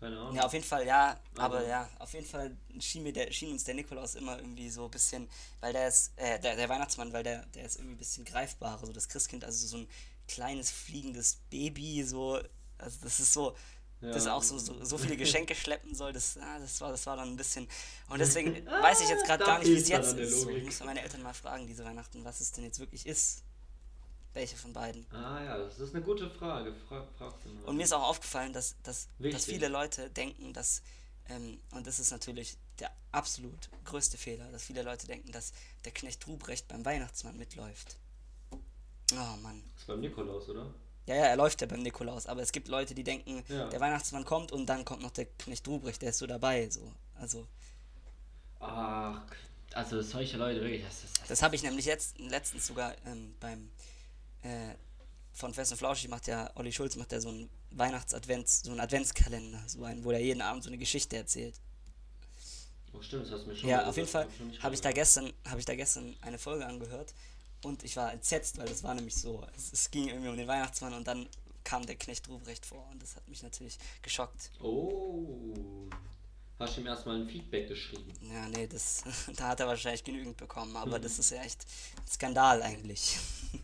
[0.00, 0.34] Keine Ahnung.
[0.36, 3.50] ja, auf jeden Fall, ja, aber Aber- ja, auf jeden Fall schien, mir der, schien
[3.52, 5.28] uns der Nikolaus immer irgendwie so ein bisschen,
[5.60, 8.84] weil der ist, äh, der, der Weihnachtsmann, weil der, der ist irgendwie ein bisschen greifbarer,
[8.86, 9.88] so das Christkind, also so ein
[10.28, 12.40] kleines fliegendes Baby, so,
[12.78, 13.56] also das ist so,
[14.00, 14.34] das Ja.
[14.34, 17.28] auch so, so, so viele Geschenke schleppen soll, das, ah, das, war, das war dann
[17.28, 17.66] ein bisschen.
[18.08, 20.42] Und deswegen weiß ich jetzt gerade gar nicht, wie es jetzt ist.
[20.42, 23.42] So, ich muss meine Eltern mal fragen, diese Weihnachten, was es denn jetzt wirklich ist.
[24.34, 25.06] Welche von beiden.
[25.12, 26.74] Ah ja, das ist eine gute Frage.
[26.90, 27.04] Mal.
[27.66, 30.82] Und mir ist auch aufgefallen, dass, dass, dass viele Leute denken, dass,
[31.28, 35.52] ähm, und das ist natürlich der absolut größte Fehler, dass viele Leute denken, dass
[35.84, 37.96] der Knecht Ruprecht beim Weihnachtsmann mitläuft.
[39.18, 39.62] Oh Mann.
[39.72, 40.66] Das ist beim Nikolaus, oder?
[41.06, 43.68] Ja, ja, er läuft ja beim Nikolaus, aber es gibt Leute, die denken, Ja.
[43.68, 46.68] der Weihnachtsmann kommt und dann kommt noch der Knecht Ruprecht, der ist so dabei.
[46.70, 46.90] So.
[47.16, 47.46] Also,
[48.60, 49.22] Ach,
[49.74, 50.82] also solche Leute wirklich.
[50.82, 53.70] Das, das, das habe ich nämlich jetzt letztens sogar ähm, beim
[54.42, 54.74] äh,
[55.32, 58.80] von Fest und Flauschig macht ja, Olli Schulz macht ja so einen Weihnachts-Advents, so einen
[58.80, 61.56] Adventskalender, so einen, wo er jeden Abend so eine Geschichte erzählt.
[62.92, 64.28] oh, stimmt, das hast du mir schon Ja, auf jeden Fall
[64.60, 67.12] habe ich da gestern, habe ich da gestern eine Folge angehört
[67.64, 70.46] und ich war entsetzt, weil das war nämlich so, es, es ging irgendwie um den
[70.48, 71.28] Weihnachtsmann und dann
[71.64, 74.50] kam der Knecht Ruprecht vor und das hat mich natürlich geschockt.
[74.62, 75.54] Oh.
[76.58, 78.12] Hast du ihm erstmal ein Feedback geschrieben?
[78.32, 79.02] Ja, nee, das,
[79.36, 81.02] da hat er wahrscheinlich genügend bekommen, aber Mhm.
[81.02, 81.64] das ist ja echt
[81.98, 83.18] ein Skandal eigentlich.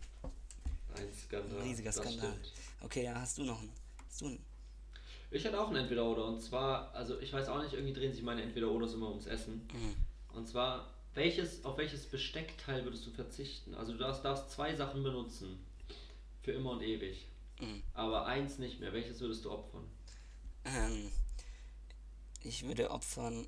[0.93, 1.57] Ein Skandal.
[1.59, 2.33] Ein riesiger Skandal.
[2.81, 3.71] Okay, ja, hast du noch einen?
[4.09, 4.45] Hast du einen?
[5.31, 8.21] Ich hatte auch ein Entweder-Oder und zwar, also ich weiß auch nicht, irgendwie drehen sich
[8.23, 9.65] meine Entweder-Oders immer ums Essen.
[9.71, 9.95] Mhm.
[10.35, 13.75] Und zwar, welches, auf welches Besteckteil würdest du verzichten?
[13.75, 15.59] Also du darfst, darfst zwei Sachen benutzen.
[16.41, 17.27] Für immer und ewig.
[17.59, 17.83] Mhm.
[17.93, 18.93] Aber eins nicht mehr.
[18.93, 19.87] Welches würdest du opfern?
[20.65, 21.11] Ähm,
[22.41, 23.47] ich würde opfern.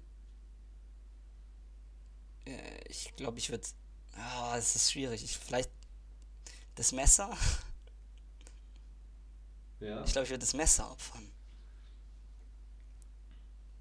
[2.45, 3.67] Äh, ich glaube, ich würde.
[4.15, 5.23] Ah, es ist schwierig.
[5.23, 5.71] Ich, vielleicht
[6.75, 7.35] das Messer?
[9.79, 10.03] Ja?
[10.05, 11.32] Ich glaube, ich würde das Messer opfern.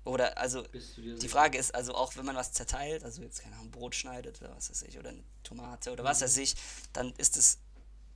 [0.04, 0.64] Oder, also,
[0.96, 1.28] die?
[1.28, 4.54] Frage ist, also auch wenn man was zerteilt, also jetzt keine Ahnung, Brot schneidet oder
[4.56, 6.24] was weiß ich, oder eine Tomate oder was Mhm.
[6.24, 6.54] weiß ich,
[6.92, 7.58] dann ist es,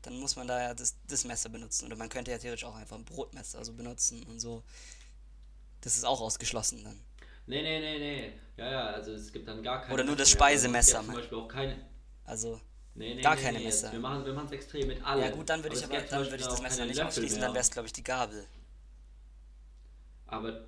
[0.03, 1.87] dann muss man da ja das, das Messer benutzen.
[1.87, 4.65] Oder man könnte ja theoretisch auch einfach ein Brotmesser so benutzen und so.
[5.81, 7.01] Das ist auch ausgeschlossen dann.
[7.47, 8.33] Nee, nee, nee, nee.
[8.57, 9.95] Ja, ja, also es gibt dann gar keine.
[9.95, 10.39] Oder nur das mehr.
[10.39, 11.87] Speisemesser, zum Beispiel auch keine.
[12.25, 12.61] Also,
[12.95, 13.93] Nee, nee, Gar nee, keine Messer.
[13.93, 15.21] Wir machen wir es extrem mit allem.
[15.21, 17.47] ja gut, dann würde ich aber, dann würde ich das Messer nicht Löffel ausschließen, mehr.
[17.47, 18.47] dann wäre es, glaube ich, die Gabel.
[20.27, 20.65] Aber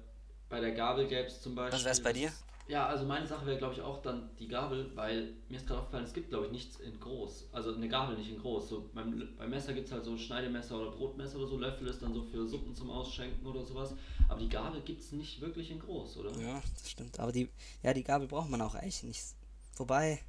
[0.49, 1.79] bei der Gabel gäbe es zum Beispiel.
[1.79, 2.33] Was wär's bei dir?
[2.69, 5.81] Ja, also meine Sache wäre, glaube ich, auch dann die Gabel, weil mir ist gerade
[5.81, 7.49] aufgefallen, es gibt, glaube ich, nichts in groß.
[7.51, 8.69] Also eine Gabel nicht in groß.
[8.69, 11.57] So beim, beim Messer gibt es halt so Schneidemesser oder Brotmesser oder so.
[11.57, 13.95] Löffel ist dann so für Suppen zum Ausschenken oder sowas.
[14.29, 16.31] Aber die Gabel gibt es nicht wirklich in groß, oder?
[16.39, 17.19] Ja, das stimmt.
[17.19, 17.49] Aber die,
[17.83, 19.25] ja, die Gabel braucht man auch eigentlich nicht.
[19.77, 20.21] Wobei,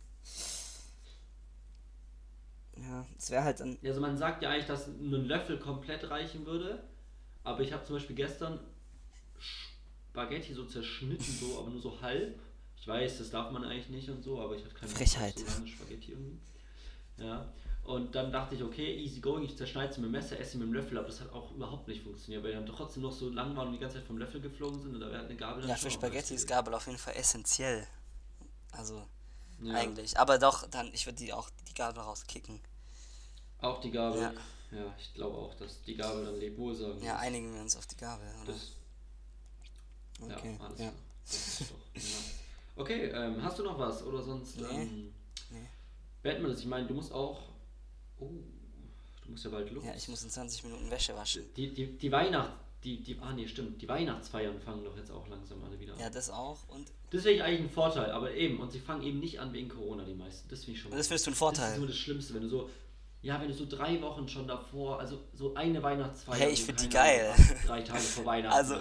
[2.77, 6.09] ja, es wäre halt dann, Ja, Also man sagt ja eigentlich, dass ein Löffel komplett
[6.09, 6.83] reichen würde.
[7.43, 8.59] Aber ich habe zum Beispiel gestern
[10.11, 12.39] Spaghetti so zerschnitten, so, aber nur so halb.
[12.77, 15.37] Ich weiß, das darf man eigentlich nicht und so, aber ich hatte keine Frechheit.
[15.37, 16.39] so Spaghetti irgendwie.
[17.17, 17.51] Ja.
[17.83, 20.57] Und dann dachte ich, okay, easy going, ich zerschneide sie mit dem Messer, esse sie
[20.59, 23.11] mit dem Löffel, aber das hat auch überhaupt nicht funktioniert, weil die dann trotzdem noch
[23.11, 25.35] so lang waren und die ganze Zeit vom Löffel geflogen sind und da wäre eine
[25.35, 27.87] Gabel dann Ja, für Spaghetti ist Gabel auf jeden Fall essentiell.
[28.71, 29.03] Also,
[29.61, 29.73] Ja.
[29.73, 30.17] eigentlich.
[30.19, 32.59] Aber doch, dann, ich würde die auch die Gabel rauskicken.
[33.59, 34.21] Auch die Gabel.
[34.21, 34.33] Ja.
[34.71, 34.95] Ja.
[34.99, 37.01] ich glaube auch, dass die Gabel dann lebt wohl sagen.
[37.03, 38.53] Ja, einigen wir uns auf die Gabel, oder?
[38.53, 38.73] Das,
[40.21, 40.57] okay.
[40.59, 40.89] ja, alles ja.
[40.89, 40.93] klar.
[41.25, 42.81] Das ist doch.
[42.81, 44.57] Okay, ähm, hast du noch was oder sonst?
[44.59, 44.65] Nee.
[44.71, 45.13] Ähm,
[45.51, 45.67] Nee.
[46.23, 46.59] das?
[46.59, 47.41] Ich meine, du musst auch.
[48.19, 48.29] Oh,
[49.25, 49.83] du musst ja bald los.
[49.83, 51.43] Ja, ich muss in 20 Minuten Wäsche waschen.
[51.55, 52.53] Die, die, die Weihnacht.
[52.83, 53.81] Die, die, ah nee, stimmt.
[53.81, 55.99] Die Weihnachtsfeiern fangen doch jetzt auch langsam alle wieder an.
[55.99, 56.57] Ja, das auch.
[56.69, 59.51] Und Das finde ich eigentlich ein Vorteil, aber eben, und sie fangen eben nicht an
[59.51, 60.47] wegen Corona, die meisten.
[60.49, 61.79] Das finde ich schon das findest du ein Das ist Vorteil.
[61.79, 62.69] so das Schlimmste, wenn du so,
[63.21, 66.35] ja, wenn du so drei Wochen schon davor, also so eine Weihnachtsfeier.
[66.37, 67.33] Hey, ich so find die geil.
[67.65, 68.55] Drei Tage vor Weihnachten.
[68.55, 68.77] Also-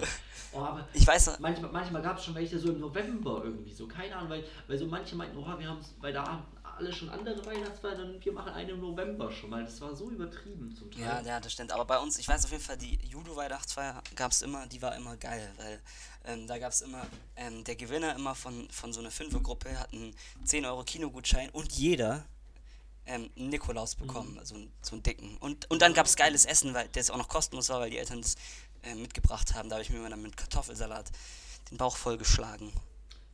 [0.53, 3.87] oh, Ich weiß noch, manchmal, manchmal gab es schon welche so im November irgendwie, so,
[3.87, 7.09] keine Ahnung, weil, weil so manche meinten, oh, wir haben, weil da haben alle schon
[7.09, 9.65] andere Weihnachtsfeiern und wir machen eine im November schon mal.
[9.65, 11.01] Das war so übertrieben zum Teil.
[11.01, 11.73] Ja, ja, das stimmt.
[11.73, 14.95] Aber bei uns, ich weiß auf jeden Fall, die Judo-Weihnachtsfeier gab es immer, die war
[14.95, 15.81] immer geil, weil
[16.23, 19.91] ähm, da gab es immer, ähm, der Gewinner immer von, von so einer Fünfergruppe hat
[19.91, 20.15] einen
[20.45, 22.23] 10 Euro Kinogutschein und jeder
[23.09, 24.39] ähm, Nikolaus bekommen, Mhm.
[24.39, 25.37] also einen, so einen dicken.
[25.37, 27.97] Und, und dann gab es geiles Essen, weil der auch noch kostenlos war, weil die
[27.97, 28.35] Eltern das
[28.83, 29.69] äh, mitgebracht haben.
[29.69, 31.11] Da habe ich mir dann mit Kartoffelsalat
[31.71, 32.71] den Bauch vollgeschlagen.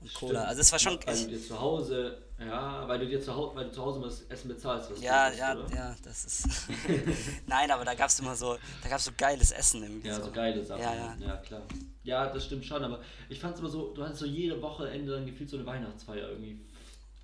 [0.02, 0.32] Und Cola.
[0.40, 0.48] Stimmt.
[0.50, 1.00] Also es war schon.
[1.06, 4.00] Weil du dir zu Hause, ja, weil du dir zu Hause, weil du zu Hause
[4.00, 5.76] mal das Essen bezahlst, was Ja, du isst, ja, oder?
[5.76, 6.48] ja, das ist.
[7.48, 10.08] Nein, aber da gab es immer so, da gab es so geiles Essen irgendwie.
[10.10, 10.82] Ja, so geile Sachen.
[10.82, 11.38] Ja, ja.
[11.38, 11.62] klar.
[12.04, 13.00] Ja, das stimmt schon, aber
[13.30, 16.30] ich fand es immer so, du hattest so jede Wochenende dann gefühlt so eine Weihnachtsfeier
[16.30, 16.60] irgendwie.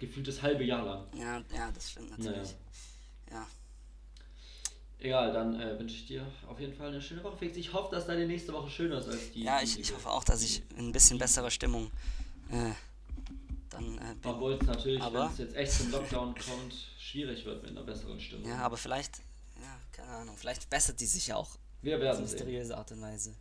[0.02, 1.06] Gefühlt das halbe Jahr lang.
[1.16, 2.56] Ja, ja, das stimmt natürlich.
[3.32, 3.48] Ja.
[4.98, 7.56] Egal, dann äh, wünsche ich dir auf jeden Fall eine schöne Woche, Felix.
[7.58, 9.44] Ich hoffe, dass deine nächste Woche schöner ist als die.
[9.44, 11.92] Ja, ich, ich hoffe auch, dass ich in ein bisschen besserer Stimmung
[12.50, 12.72] äh,
[13.70, 14.32] dann äh, bin.
[14.32, 18.20] Obwohl es natürlich, wenn es jetzt echt zum Lockdown kommt, schwierig wird mit einer besseren
[18.20, 18.50] Stimmung.
[18.50, 19.20] Ja, aber vielleicht,
[19.62, 22.36] ja, keine Ahnung, vielleicht bessert die sich ja auch Wir auf werden sehen.
[22.38, 23.36] mysteriöse Art und Weise.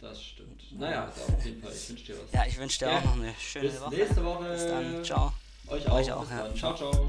[0.00, 0.62] Das stimmt.
[0.78, 1.72] Naja, also auf jeden Fall.
[1.72, 2.32] Ich wünsche dir was.
[2.32, 2.98] Ja, ich wünsche dir Ja.
[2.98, 3.94] auch noch eine schöne Bis Woche.
[3.94, 4.44] nächste Woche.
[4.50, 5.32] Bis dann, ciao.
[5.68, 5.94] Euch auch.
[5.96, 6.54] Euch auch, Bis ja.
[6.54, 7.08] Ciao, ciao.